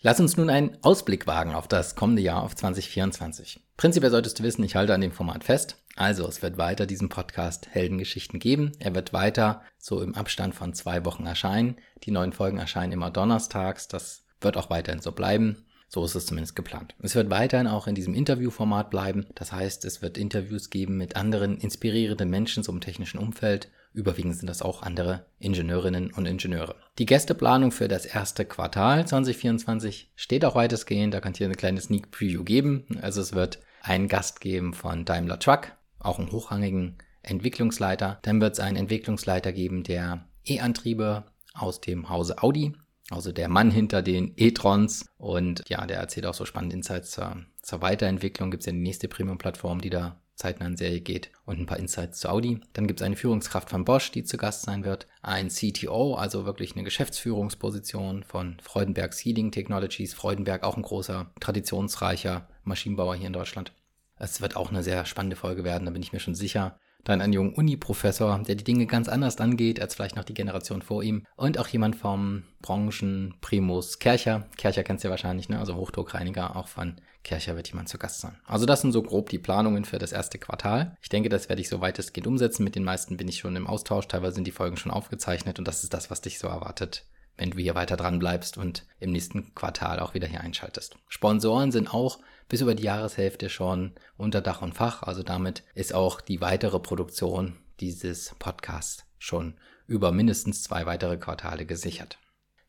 Lass 0.00 0.20
uns 0.20 0.36
nun 0.36 0.48
einen 0.48 0.78
Ausblick 0.84 1.26
wagen 1.26 1.56
auf 1.56 1.66
das 1.66 1.96
kommende 1.96 2.22
Jahr, 2.22 2.44
auf 2.44 2.54
2024. 2.54 3.58
Prinzipiell 3.76 4.12
solltest 4.12 4.38
du 4.38 4.44
wissen, 4.44 4.62
ich 4.62 4.76
halte 4.76 4.94
an 4.94 5.00
dem 5.00 5.10
Format 5.10 5.42
fest. 5.42 5.82
Also, 5.96 6.28
es 6.28 6.40
wird 6.40 6.56
weiter 6.56 6.86
diesen 6.86 7.08
Podcast 7.08 7.66
Heldengeschichten 7.72 8.38
geben. 8.38 8.70
Er 8.78 8.94
wird 8.94 9.12
weiter 9.12 9.62
so 9.76 10.00
im 10.02 10.14
Abstand 10.14 10.54
von 10.54 10.72
zwei 10.72 11.04
Wochen 11.04 11.26
erscheinen. 11.26 11.78
Die 12.04 12.12
neuen 12.12 12.32
Folgen 12.32 12.58
erscheinen 12.58 12.92
immer 12.92 13.10
donnerstags. 13.10 13.88
Das 13.88 14.24
wird 14.40 14.56
auch 14.56 14.70
weiterhin 14.70 15.02
so 15.02 15.10
bleiben. 15.10 15.65
So 15.88 16.04
ist 16.04 16.14
es 16.14 16.26
zumindest 16.26 16.56
geplant. 16.56 16.94
Es 17.00 17.14
wird 17.14 17.30
weiterhin 17.30 17.68
auch 17.68 17.86
in 17.86 17.94
diesem 17.94 18.14
Interviewformat 18.14 18.90
bleiben. 18.90 19.26
Das 19.34 19.52
heißt, 19.52 19.84
es 19.84 20.02
wird 20.02 20.18
Interviews 20.18 20.70
geben 20.70 20.96
mit 20.96 21.16
anderen 21.16 21.58
inspirierenden 21.58 22.28
Menschen 22.28 22.64
im 22.64 22.80
technischen 22.80 23.18
Umfeld. 23.18 23.68
Überwiegend 23.92 24.36
sind 24.36 24.48
das 24.48 24.62
auch 24.62 24.82
andere 24.82 25.24
Ingenieurinnen 25.38 26.12
und 26.12 26.26
Ingenieure. 26.26 26.74
Die 26.98 27.06
Gästeplanung 27.06 27.72
für 27.72 27.88
das 27.88 28.04
erste 28.04 28.44
Quartal 28.44 29.06
2024 29.06 30.12
steht 30.16 30.44
auch 30.44 30.54
weitestgehend. 30.54 31.14
Da 31.14 31.20
kann 31.20 31.32
ich 31.32 31.38
hier 31.38 31.46
eine 31.46 31.54
kleine 31.54 31.80
Sneak 31.80 32.10
Preview 32.10 32.44
geben. 32.44 32.84
Also 33.00 33.20
es 33.20 33.32
wird 33.32 33.60
einen 33.80 34.08
Gast 34.08 34.40
geben 34.40 34.74
von 34.74 35.04
Daimler 35.04 35.38
Truck, 35.38 35.72
auch 35.98 36.18
einen 36.18 36.32
hochrangigen 36.32 36.98
Entwicklungsleiter. 37.22 38.18
Dann 38.22 38.40
wird 38.40 38.54
es 38.54 38.60
einen 38.60 38.76
Entwicklungsleiter 38.76 39.52
geben, 39.52 39.82
der 39.82 40.26
E-Antriebe 40.44 41.24
aus 41.54 41.80
dem 41.80 42.08
Hause 42.08 42.42
Audi 42.42 42.74
also 43.10 43.32
der 43.32 43.48
Mann 43.48 43.70
hinter 43.70 44.02
den 44.02 44.32
e-trons. 44.36 45.06
Und 45.18 45.62
ja, 45.68 45.86
der 45.86 45.98
erzählt 45.98 46.26
auch 46.26 46.34
so 46.34 46.44
spannende 46.44 46.76
Insights 46.76 47.12
zur, 47.12 47.36
zur 47.62 47.82
Weiterentwicklung. 47.82 48.50
Gibt 48.50 48.62
es 48.62 48.66
ja 48.66 48.72
die 48.72 48.78
nächste 48.78 49.08
Premium-Plattform, 49.08 49.80
die 49.80 49.90
da 49.90 50.20
zeitnahen 50.36 50.76
Serie 50.76 51.00
geht 51.00 51.30
und 51.46 51.58
ein 51.58 51.66
paar 51.66 51.78
Insights 51.78 52.20
zu 52.20 52.28
Audi. 52.28 52.60
Dann 52.74 52.86
gibt 52.86 53.00
es 53.00 53.06
eine 53.06 53.16
Führungskraft 53.16 53.70
von 53.70 53.84
Bosch, 53.84 54.12
die 54.12 54.22
zu 54.22 54.36
Gast 54.36 54.62
sein 54.62 54.84
wird. 54.84 55.06
Ein 55.22 55.48
CTO, 55.48 56.14
also 56.14 56.44
wirklich 56.44 56.74
eine 56.74 56.84
Geschäftsführungsposition 56.84 58.22
von 58.22 58.58
Freudenberg 58.62 59.14
Sealing 59.14 59.50
Technologies. 59.50 60.14
Freudenberg 60.14 60.62
auch 60.62 60.76
ein 60.76 60.82
großer, 60.82 61.32
traditionsreicher 61.40 62.48
Maschinenbauer 62.64 63.16
hier 63.16 63.28
in 63.28 63.32
Deutschland. 63.32 63.72
Es 64.18 64.40
wird 64.40 64.56
auch 64.56 64.70
eine 64.70 64.82
sehr 64.82 65.04
spannende 65.06 65.36
Folge 65.36 65.64
werden, 65.64 65.86
da 65.86 65.90
bin 65.90 66.02
ich 66.02 66.12
mir 66.12 66.20
schon 66.20 66.34
sicher. 66.34 66.78
Dann 67.06 67.20
ein 67.20 67.32
junger 67.32 67.56
Uni-Professor, 67.56 68.42
der 68.42 68.56
die 68.56 68.64
Dinge 68.64 68.86
ganz 68.86 69.08
anders 69.08 69.38
angeht 69.38 69.80
als 69.80 69.94
vielleicht 69.94 70.16
noch 70.16 70.24
die 70.24 70.34
Generation 70.34 70.82
vor 70.82 71.04
ihm. 71.04 71.24
Und 71.36 71.56
auch 71.56 71.68
jemand 71.68 71.94
vom 71.94 72.42
Branchen-Primus 72.62 74.00
Kercher. 74.00 74.48
Kercher 74.56 74.82
kennst 74.82 75.04
du 75.04 75.08
ja 75.08 75.10
wahrscheinlich, 75.12 75.48
ne? 75.48 75.60
Also 75.60 75.76
Hochdruckreiniger, 75.76 76.56
auch 76.56 76.66
von 76.66 76.96
Kercher 77.22 77.54
wird 77.54 77.68
jemand 77.68 77.88
zu 77.88 77.96
Gast 77.96 78.20
sein. 78.20 78.36
Also 78.44 78.66
das 78.66 78.80
sind 78.80 78.90
so 78.90 79.02
grob 79.02 79.28
die 79.30 79.38
Planungen 79.38 79.84
für 79.84 80.00
das 80.00 80.10
erste 80.10 80.38
Quartal. 80.38 80.96
Ich 81.00 81.08
denke, 81.08 81.28
das 81.28 81.48
werde 81.48 81.62
ich 81.62 81.68
so 81.68 81.80
weitestgehend 81.80 82.26
umsetzen. 82.26 82.64
Mit 82.64 82.74
den 82.74 82.84
meisten 82.84 83.16
bin 83.16 83.28
ich 83.28 83.38
schon 83.38 83.54
im 83.54 83.68
Austausch. 83.68 84.08
Teilweise 84.08 84.34
sind 84.34 84.48
die 84.48 84.52
Folgen 84.52 84.76
schon 84.76 84.90
aufgezeichnet 84.90 85.60
und 85.60 85.68
das 85.68 85.84
ist 85.84 85.94
das, 85.94 86.10
was 86.10 86.22
dich 86.22 86.40
so 86.40 86.48
erwartet 86.48 87.04
wenn 87.36 87.50
du 87.50 87.58
hier 87.58 87.74
weiter 87.74 87.96
dran 87.96 88.18
bleibst 88.18 88.56
und 88.56 88.86
im 88.98 89.12
nächsten 89.12 89.54
Quartal 89.54 90.00
auch 90.00 90.14
wieder 90.14 90.26
hier 90.26 90.40
einschaltest. 90.40 90.96
Sponsoren 91.08 91.72
sind 91.72 91.92
auch 91.92 92.18
bis 92.48 92.60
über 92.60 92.74
die 92.74 92.84
Jahreshälfte 92.84 93.50
schon 93.50 93.92
unter 94.16 94.40
Dach 94.40 94.62
und 94.62 94.74
Fach. 94.74 95.02
Also 95.02 95.22
damit 95.22 95.62
ist 95.74 95.94
auch 95.94 96.20
die 96.20 96.40
weitere 96.40 96.78
Produktion 96.78 97.56
dieses 97.80 98.34
Podcasts 98.38 99.04
schon 99.18 99.54
über 99.86 100.12
mindestens 100.12 100.62
zwei 100.62 100.86
weitere 100.86 101.16
Quartale 101.16 101.66
gesichert. 101.66 102.18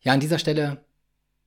Ja, 0.02 0.14
an 0.14 0.20
dieser 0.20 0.40
Stelle 0.40 0.84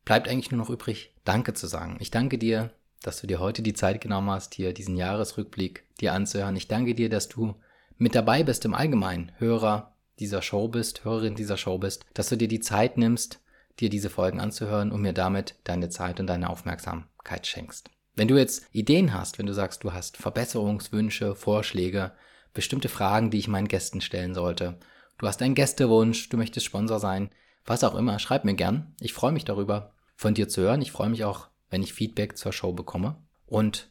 bleibt 0.04 0.28
eigentlich 0.28 0.50
nur 0.50 0.58
noch 0.58 0.70
übrig, 0.70 1.14
Danke 1.24 1.54
zu 1.54 1.66
sagen. 1.66 1.96
Ich 2.00 2.10
danke 2.10 2.38
dir, 2.38 2.70
dass 3.02 3.20
du 3.20 3.26
dir 3.26 3.38
heute 3.38 3.62
die 3.62 3.74
Zeit 3.74 4.00
genommen 4.00 4.30
hast, 4.30 4.54
hier 4.54 4.72
diesen 4.72 4.96
Jahresrückblick 4.96 5.84
dir 6.00 6.12
anzuhören. 6.12 6.56
Ich 6.56 6.68
danke 6.68 6.94
dir, 6.94 7.08
dass 7.08 7.28
du 7.28 7.54
mit 7.96 8.14
dabei 8.14 8.42
bist 8.42 8.64
im 8.64 8.74
Allgemeinen, 8.74 9.32
Hörer 9.38 9.89
dieser 10.20 10.42
Show 10.42 10.68
bist, 10.68 11.04
Hörerin 11.04 11.34
dieser 11.34 11.56
Show 11.56 11.78
bist, 11.78 12.04
dass 12.14 12.28
du 12.28 12.36
dir 12.36 12.48
die 12.48 12.60
Zeit 12.60 12.98
nimmst, 12.98 13.40
dir 13.80 13.88
diese 13.88 14.10
Folgen 14.10 14.40
anzuhören 14.40 14.92
und 14.92 15.00
mir 15.00 15.14
damit 15.14 15.56
deine 15.64 15.88
Zeit 15.88 16.20
und 16.20 16.26
deine 16.26 16.50
Aufmerksamkeit 16.50 17.46
schenkst. 17.46 17.90
Wenn 18.14 18.28
du 18.28 18.36
jetzt 18.36 18.66
Ideen 18.72 19.14
hast, 19.14 19.38
wenn 19.38 19.46
du 19.46 19.54
sagst, 19.54 19.82
du 19.82 19.92
hast 19.92 20.18
Verbesserungswünsche, 20.18 21.34
Vorschläge, 21.34 22.12
bestimmte 22.52 22.88
Fragen, 22.88 23.30
die 23.30 23.38
ich 23.38 23.48
meinen 23.48 23.68
Gästen 23.68 24.00
stellen 24.00 24.34
sollte, 24.34 24.78
du 25.18 25.26
hast 25.26 25.40
einen 25.40 25.54
Gästewunsch, 25.54 26.28
du 26.28 26.36
möchtest 26.36 26.66
Sponsor 26.66 27.00
sein, 27.00 27.30
was 27.64 27.84
auch 27.84 27.94
immer, 27.94 28.18
schreib 28.18 28.44
mir 28.44 28.54
gern. 28.54 28.94
Ich 29.00 29.12
freue 29.12 29.32
mich 29.32 29.44
darüber, 29.44 29.94
von 30.16 30.34
dir 30.34 30.48
zu 30.48 30.60
hören. 30.60 30.82
Ich 30.82 30.92
freue 30.92 31.08
mich 31.08 31.24
auch, 31.24 31.48
wenn 31.70 31.82
ich 31.82 31.94
Feedback 31.94 32.36
zur 32.36 32.52
Show 32.52 32.72
bekomme. 32.72 33.16
Und 33.46 33.90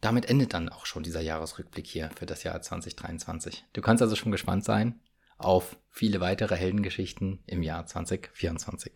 damit 0.00 0.28
endet 0.28 0.52
dann 0.52 0.68
auch 0.68 0.84
schon 0.84 1.02
dieser 1.02 1.20
Jahresrückblick 1.20 1.86
hier 1.86 2.10
für 2.14 2.26
das 2.26 2.42
Jahr 2.42 2.60
2023. 2.60 3.64
Du 3.72 3.80
kannst 3.80 4.02
also 4.02 4.16
schon 4.16 4.32
gespannt 4.32 4.64
sein 4.64 5.00
auf 5.38 5.76
viele 5.90 6.20
weitere 6.20 6.56
Heldengeschichten 6.56 7.40
im 7.46 7.62
Jahr 7.62 7.86
2024. 7.86 8.92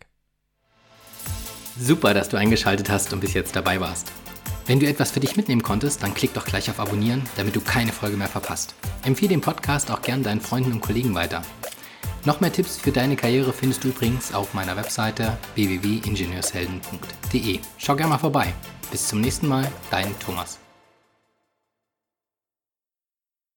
Super, 1.79 2.13
dass 2.13 2.29
du 2.29 2.37
eingeschaltet 2.37 2.89
hast 2.89 3.13
und 3.13 3.21
bis 3.21 3.33
jetzt 3.33 3.55
dabei 3.55 3.79
warst. 3.79 4.11
Wenn 4.67 4.79
du 4.79 4.87
etwas 4.87 5.11
für 5.11 5.19
dich 5.19 5.37
mitnehmen 5.37 5.63
konntest, 5.63 6.03
dann 6.03 6.13
klick 6.13 6.33
doch 6.33 6.45
gleich 6.45 6.69
auf 6.69 6.79
Abonnieren, 6.79 7.23
damit 7.35 7.55
du 7.55 7.61
keine 7.61 7.91
Folge 7.91 8.17
mehr 8.17 8.27
verpasst. 8.27 8.75
Empfehle 9.03 9.29
den 9.29 9.41
Podcast 9.41 9.91
auch 9.91 10.01
gern 10.01 10.23
deinen 10.23 10.41
Freunden 10.41 10.73
und 10.73 10.81
Kollegen 10.81 11.15
weiter. 11.15 11.41
Noch 12.25 12.39
mehr 12.39 12.53
Tipps 12.53 12.77
für 12.77 12.91
deine 12.91 13.15
Karriere 13.15 13.51
findest 13.51 13.83
du 13.83 13.89
übrigens 13.89 14.33
auf 14.33 14.53
meiner 14.53 14.77
Webseite 14.77 15.37
www.ingenieurshelden.de. 15.55 17.59
Schau 17.77 17.95
gerne 17.95 18.11
mal 18.11 18.19
vorbei. 18.19 18.53
Bis 18.91 19.07
zum 19.07 19.21
nächsten 19.21 19.47
Mal, 19.47 19.67
dein 19.89 20.07
Thomas. 20.19 20.60